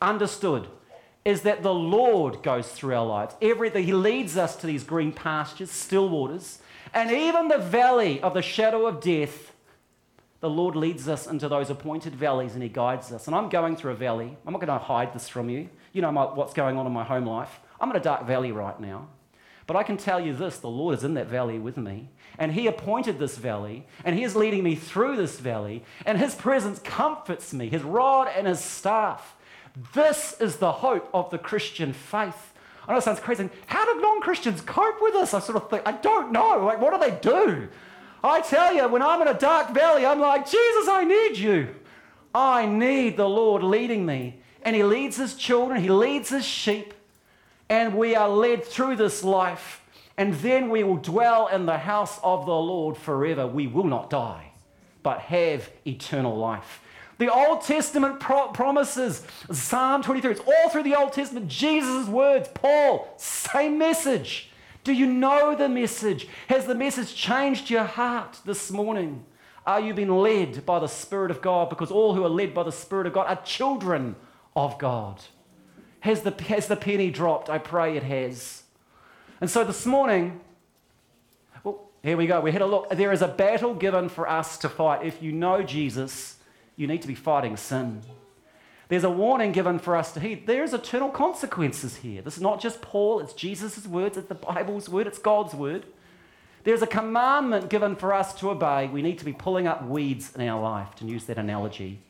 Understood 0.00 0.66
is 1.24 1.42
that 1.42 1.62
the 1.62 1.72
Lord 1.72 2.42
goes 2.42 2.72
through 2.72 2.96
our 2.96 3.06
lives. 3.06 3.36
Everything, 3.40 3.84
He 3.84 3.92
leads 3.92 4.36
us 4.36 4.56
to 4.56 4.66
these 4.66 4.82
green 4.82 5.12
pastures, 5.12 5.70
still 5.70 6.08
waters, 6.08 6.58
and 6.92 7.12
even 7.12 7.46
the 7.46 7.58
valley 7.58 8.20
of 8.22 8.34
the 8.34 8.42
shadow 8.42 8.86
of 8.86 9.00
death. 9.00 9.52
The 10.40 10.50
Lord 10.50 10.74
leads 10.74 11.06
us 11.06 11.28
into 11.28 11.48
those 11.48 11.70
appointed 11.70 12.16
valleys 12.16 12.54
and 12.54 12.62
He 12.64 12.68
guides 12.68 13.12
us. 13.12 13.28
And 13.28 13.36
I'm 13.36 13.48
going 13.48 13.76
through 13.76 13.92
a 13.92 13.94
valley. 13.94 14.36
I'm 14.44 14.52
not 14.52 14.60
going 14.60 14.80
to 14.80 14.84
hide 14.84 15.14
this 15.14 15.28
from 15.28 15.48
you. 15.48 15.68
You 15.92 16.02
know 16.02 16.10
my, 16.10 16.24
what's 16.24 16.54
going 16.54 16.76
on 16.76 16.86
in 16.88 16.92
my 16.92 17.04
home 17.04 17.26
life. 17.26 17.60
I'm 17.80 17.88
in 17.90 17.94
a 17.94 18.00
dark 18.00 18.26
valley 18.26 18.50
right 18.50 18.80
now. 18.80 19.06
But 19.66 19.76
I 19.76 19.82
can 19.82 19.96
tell 19.96 20.20
you 20.20 20.34
this 20.34 20.58
the 20.58 20.68
Lord 20.68 20.96
is 20.96 21.04
in 21.04 21.14
that 21.14 21.28
valley 21.28 21.58
with 21.58 21.76
me. 21.76 22.08
And 22.38 22.52
He 22.52 22.66
appointed 22.66 23.18
this 23.18 23.36
valley, 23.36 23.86
and 24.04 24.16
He 24.16 24.24
is 24.24 24.34
leading 24.34 24.62
me 24.62 24.74
through 24.74 25.16
this 25.16 25.38
valley, 25.38 25.84
and 26.04 26.18
His 26.18 26.34
presence 26.34 26.78
comforts 26.80 27.52
me, 27.52 27.68
His 27.68 27.82
rod 27.82 28.28
and 28.34 28.46
His 28.46 28.60
staff. 28.60 29.36
This 29.94 30.36
is 30.40 30.56
the 30.56 30.72
hope 30.72 31.08
of 31.14 31.30
the 31.30 31.38
Christian 31.38 31.92
faith. 31.92 32.52
I 32.86 32.92
know 32.92 32.98
it 32.98 33.04
sounds 33.04 33.20
crazy. 33.20 33.48
How 33.66 33.84
do 33.84 34.00
non 34.00 34.20
Christians 34.20 34.60
cope 34.60 35.00
with 35.00 35.14
this? 35.14 35.34
I 35.34 35.40
sort 35.40 35.56
of 35.56 35.70
think, 35.70 35.82
I 35.86 35.92
don't 35.92 36.32
know. 36.32 36.64
Like, 36.64 36.80
what 36.80 36.92
do 36.92 37.10
they 37.10 37.16
do? 37.20 37.68
I 38.24 38.40
tell 38.40 38.74
you, 38.74 38.86
when 38.88 39.02
I'm 39.02 39.22
in 39.22 39.28
a 39.28 39.38
dark 39.38 39.72
valley, 39.72 40.04
I'm 40.06 40.20
like, 40.20 40.44
Jesus, 40.44 40.88
I 40.88 41.04
need 41.04 41.38
you. 41.38 41.74
I 42.34 42.66
need 42.66 43.16
the 43.16 43.28
Lord 43.28 43.62
leading 43.62 44.04
me. 44.06 44.40
And 44.62 44.76
He 44.76 44.82
leads 44.82 45.16
His 45.16 45.34
children, 45.34 45.80
He 45.80 45.90
leads 45.90 46.28
His 46.28 46.44
sheep, 46.44 46.94
and 47.72 47.94
we 47.94 48.14
are 48.14 48.28
led 48.28 48.62
through 48.62 48.96
this 48.96 49.24
life. 49.24 49.80
And 50.18 50.34
then 50.34 50.68
we 50.68 50.84
will 50.84 50.98
dwell 50.98 51.46
in 51.46 51.64
the 51.64 51.78
house 51.78 52.20
of 52.22 52.44
the 52.44 52.52
Lord 52.52 52.98
forever. 52.98 53.46
We 53.46 53.66
will 53.66 53.84
not 53.84 54.10
die, 54.10 54.52
but 55.02 55.20
have 55.20 55.70
eternal 55.86 56.36
life. 56.36 56.82
The 57.16 57.32
Old 57.32 57.62
Testament 57.62 58.20
pro- 58.20 58.48
promises, 58.48 59.26
Psalm 59.50 60.02
23, 60.02 60.32
it's 60.32 60.40
all 60.40 60.68
through 60.68 60.82
the 60.82 60.96
Old 60.96 61.14
Testament, 61.14 61.48
Jesus' 61.48 62.08
words, 62.08 62.50
Paul, 62.52 63.10
same 63.16 63.78
message. 63.78 64.50
Do 64.84 64.92
you 64.92 65.06
know 65.06 65.56
the 65.56 65.70
message? 65.70 66.28
Has 66.48 66.66
the 66.66 66.74
message 66.74 67.14
changed 67.14 67.70
your 67.70 67.84
heart 67.84 68.38
this 68.44 68.70
morning? 68.70 69.24
Are 69.66 69.80
you 69.80 69.94
being 69.94 70.10
led 70.10 70.66
by 70.66 70.78
the 70.78 70.88
Spirit 70.88 71.30
of 71.30 71.40
God? 71.40 71.70
Because 71.70 71.90
all 71.90 72.14
who 72.14 72.22
are 72.22 72.28
led 72.28 72.52
by 72.52 72.64
the 72.64 72.72
Spirit 72.72 73.06
of 73.06 73.14
God 73.14 73.28
are 73.28 73.42
children 73.44 74.14
of 74.54 74.76
God. 74.78 75.22
Has 76.02 76.22
the, 76.22 76.32
has 76.48 76.66
the 76.66 76.74
penny 76.74 77.10
dropped? 77.12 77.48
I 77.48 77.58
pray 77.58 77.96
it 77.96 78.02
has. 78.02 78.64
And 79.40 79.48
so 79.48 79.62
this 79.62 79.86
morning, 79.86 80.40
well, 81.62 81.90
here 82.02 82.16
we 82.16 82.26
go. 82.26 82.40
We 82.40 82.50
had 82.50 82.60
a 82.60 82.66
look. 82.66 82.90
There 82.90 83.12
is 83.12 83.22
a 83.22 83.28
battle 83.28 83.72
given 83.72 84.08
for 84.08 84.28
us 84.28 84.58
to 84.58 84.68
fight. 84.68 85.06
If 85.06 85.22
you 85.22 85.30
know 85.30 85.62
Jesus, 85.62 86.38
you 86.74 86.88
need 86.88 87.02
to 87.02 87.08
be 87.08 87.14
fighting 87.14 87.56
sin. 87.56 88.02
There's 88.88 89.04
a 89.04 89.10
warning 89.10 89.52
given 89.52 89.78
for 89.78 89.94
us 89.94 90.10
to 90.14 90.20
heed. 90.20 90.48
There's 90.48 90.74
eternal 90.74 91.08
consequences 91.08 91.98
here. 91.98 92.20
This 92.20 92.36
is 92.36 92.42
not 92.42 92.60
just 92.60 92.82
Paul, 92.82 93.20
it's 93.20 93.32
Jesus' 93.32 93.86
words, 93.86 94.16
it's 94.16 94.26
the 94.26 94.34
Bible's 94.34 94.88
word, 94.88 95.06
it's 95.06 95.20
God's 95.20 95.54
word. 95.54 95.86
There's 96.64 96.82
a 96.82 96.86
commandment 96.88 97.70
given 97.70 97.94
for 97.94 98.12
us 98.12 98.34
to 98.40 98.50
obey. 98.50 98.88
We 98.88 99.02
need 99.02 99.18
to 99.20 99.24
be 99.24 99.32
pulling 99.32 99.68
up 99.68 99.86
weeds 99.86 100.34
in 100.34 100.46
our 100.48 100.60
life, 100.60 100.96
to 100.96 101.04
use 101.04 101.26
that 101.26 101.38
analogy. 101.38 102.00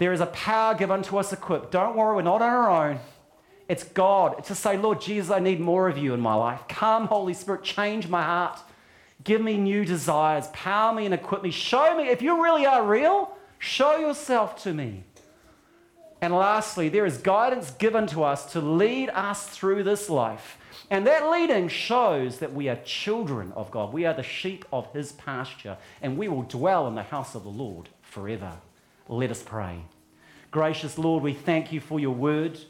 There 0.00 0.14
is 0.14 0.22
a 0.22 0.26
power 0.26 0.74
given 0.74 1.02
to 1.02 1.18
us 1.18 1.30
equipped. 1.30 1.72
Don't 1.72 1.94
worry, 1.94 2.16
we're 2.16 2.22
not 2.22 2.40
on 2.40 2.48
our 2.48 2.88
own. 2.88 3.00
It's 3.68 3.84
God. 3.84 4.34
It's 4.38 4.48
to 4.48 4.54
say, 4.54 4.78
Lord 4.78 4.98
Jesus, 4.98 5.30
I 5.30 5.40
need 5.40 5.60
more 5.60 5.90
of 5.90 5.98
you 5.98 6.14
in 6.14 6.22
my 6.22 6.32
life. 6.32 6.62
Come, 6.68 7.06
Holy 7.06 7.34
Spirit, 7.34 7.64
change 7.64 8.08
my 8.08 8.22
heart. 8.22 8.58
Give 9.24 9.42
me 9.42 9.58
new 9.58 9.84
desires. 9.84 10.46
Power 10.54 10.94
me 10.94 11.04
and 11.04 11.12
equip 11.12 11.42
me. 11.42 11.50
Show 11.50 11.98
me, 11.98 12.08
if 12.08 12.22
you 12.22 12.42
really 12.42 12.64
are 12.64 12.82
real, 12.82 13.36
show 13.58 13.98
yourself 13.98 14.62
to 14.62 14.72
me. 14.72 15.04
And 16.22 16.32
lastly, 16.32 16.88
there 16.88 17.04
is 17.04 17.18
guidance 17.18 17.70
given 17.72 18.06
to 18.06 18.24
us 18.24 18.50
to 18.52 18.60
lead 18.62 19.10
us 19.10 19.50
through 19.50 19.82
this 19.82 20.08
life. 20.08 20.56
And 20.88 21.06
that 21.06 21.30
leading 21.30 21.68
shows 21.68 22.38
that 22.38 22.54
we 22.54 22.70
are 22.70 22.76
children 22.76 23.52
of 23.52 23.70
God. 23.70 23.92
We 23.92 24.06
are 24.06 24.14
the 24.14 24.22
sheep 24.22 24.64
of 24.72 24.90
his 24.94 25.12
pasture, 25.12 25.76
and 26.00 26.16
we 26.16 26.28
will 26.28 26.44
dwell 26.44 26.88
in 26.88 26.94
the 26.94 27.02
house 27.02 27.34
of 27.34 27.42
the 27.42 27.50
Lord 27.50 27.90
forever. 28.00 28.52
Let 29.10 29.32
us 29.32 29.42
pray. 29.42 29.82
Gracious 30.52 30.96
Lord, 30.96 31.24
we 31.24 31.34
thank 31.34 31.72
you 31.72 31.80
for 31.80 31.98
your 31.98 32.14
word. 32.14 32.60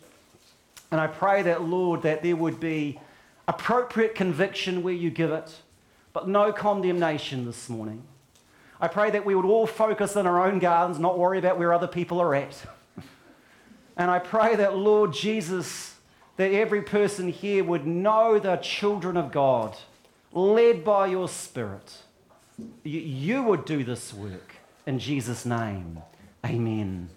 And 0.91 0.99
I 0.99 1.07
pray 1.07 1.43
that, 1.43 1.63
Lord, 1.63 2.01
that 2.01 2.23
there 2.23 2.35
would 2.35 2.59
be 2.59 2.99
appropriate 3.47 4.15
conviction 4.15 4.83
where 4.83 4.95
you 4.95 5.11
give 5.11 5.31
it 5.33 5.55
but 6.15 6.29
no 6.29 6.51
condemnation 6.51 7.45
this 7.45 7.69
morning. 7.69 8.05
I 8.81 8.89
pray 8.89 9.11
that 9.11 9.27
we 9.27 9.35
would 9.35 9.45
all 9.45 9.67
focus 9.67 10.17
in 10.17 10.27
our 10.27 10.47
own 10.47 10.61
gardens, 10.61 10.99
not 10.99 11.19
worry 11.19 11.39
about 11.39 11.59
where 11.59 11.75
other 11.75 11.87
people 11.87 12.19
are 12.21 12.35
at. 12.35 12.57
And 13.99 14.11
I 14.11 14.19
pray 14.19 14.57
that, 14.57 14.75
Lord 14.75 15.13
Jesus, 15.13 15.97
that 16.39 16.53
every 16.53 16.81
person 16.81 17.29
here 17.29 17.63
would 17.63 17.87
know 17.87 18.39
the 18.39 18.57
children 18.57 19.19
of 19.19 19.31
God, 19.31 19.77
led 20.33 20.85
by 20.85 21.09
your 21.09 21.29
Spirit. 21.29 21.99
You 22.83 23.43
would 23.43 23.67
do 23.67 23.85
this 23.85 24.15
work. 24.15 24.55
In 24.87 24.99
Jesus' 24.99 25.45
name, 25.45 26.01
amen. 26.45 27.09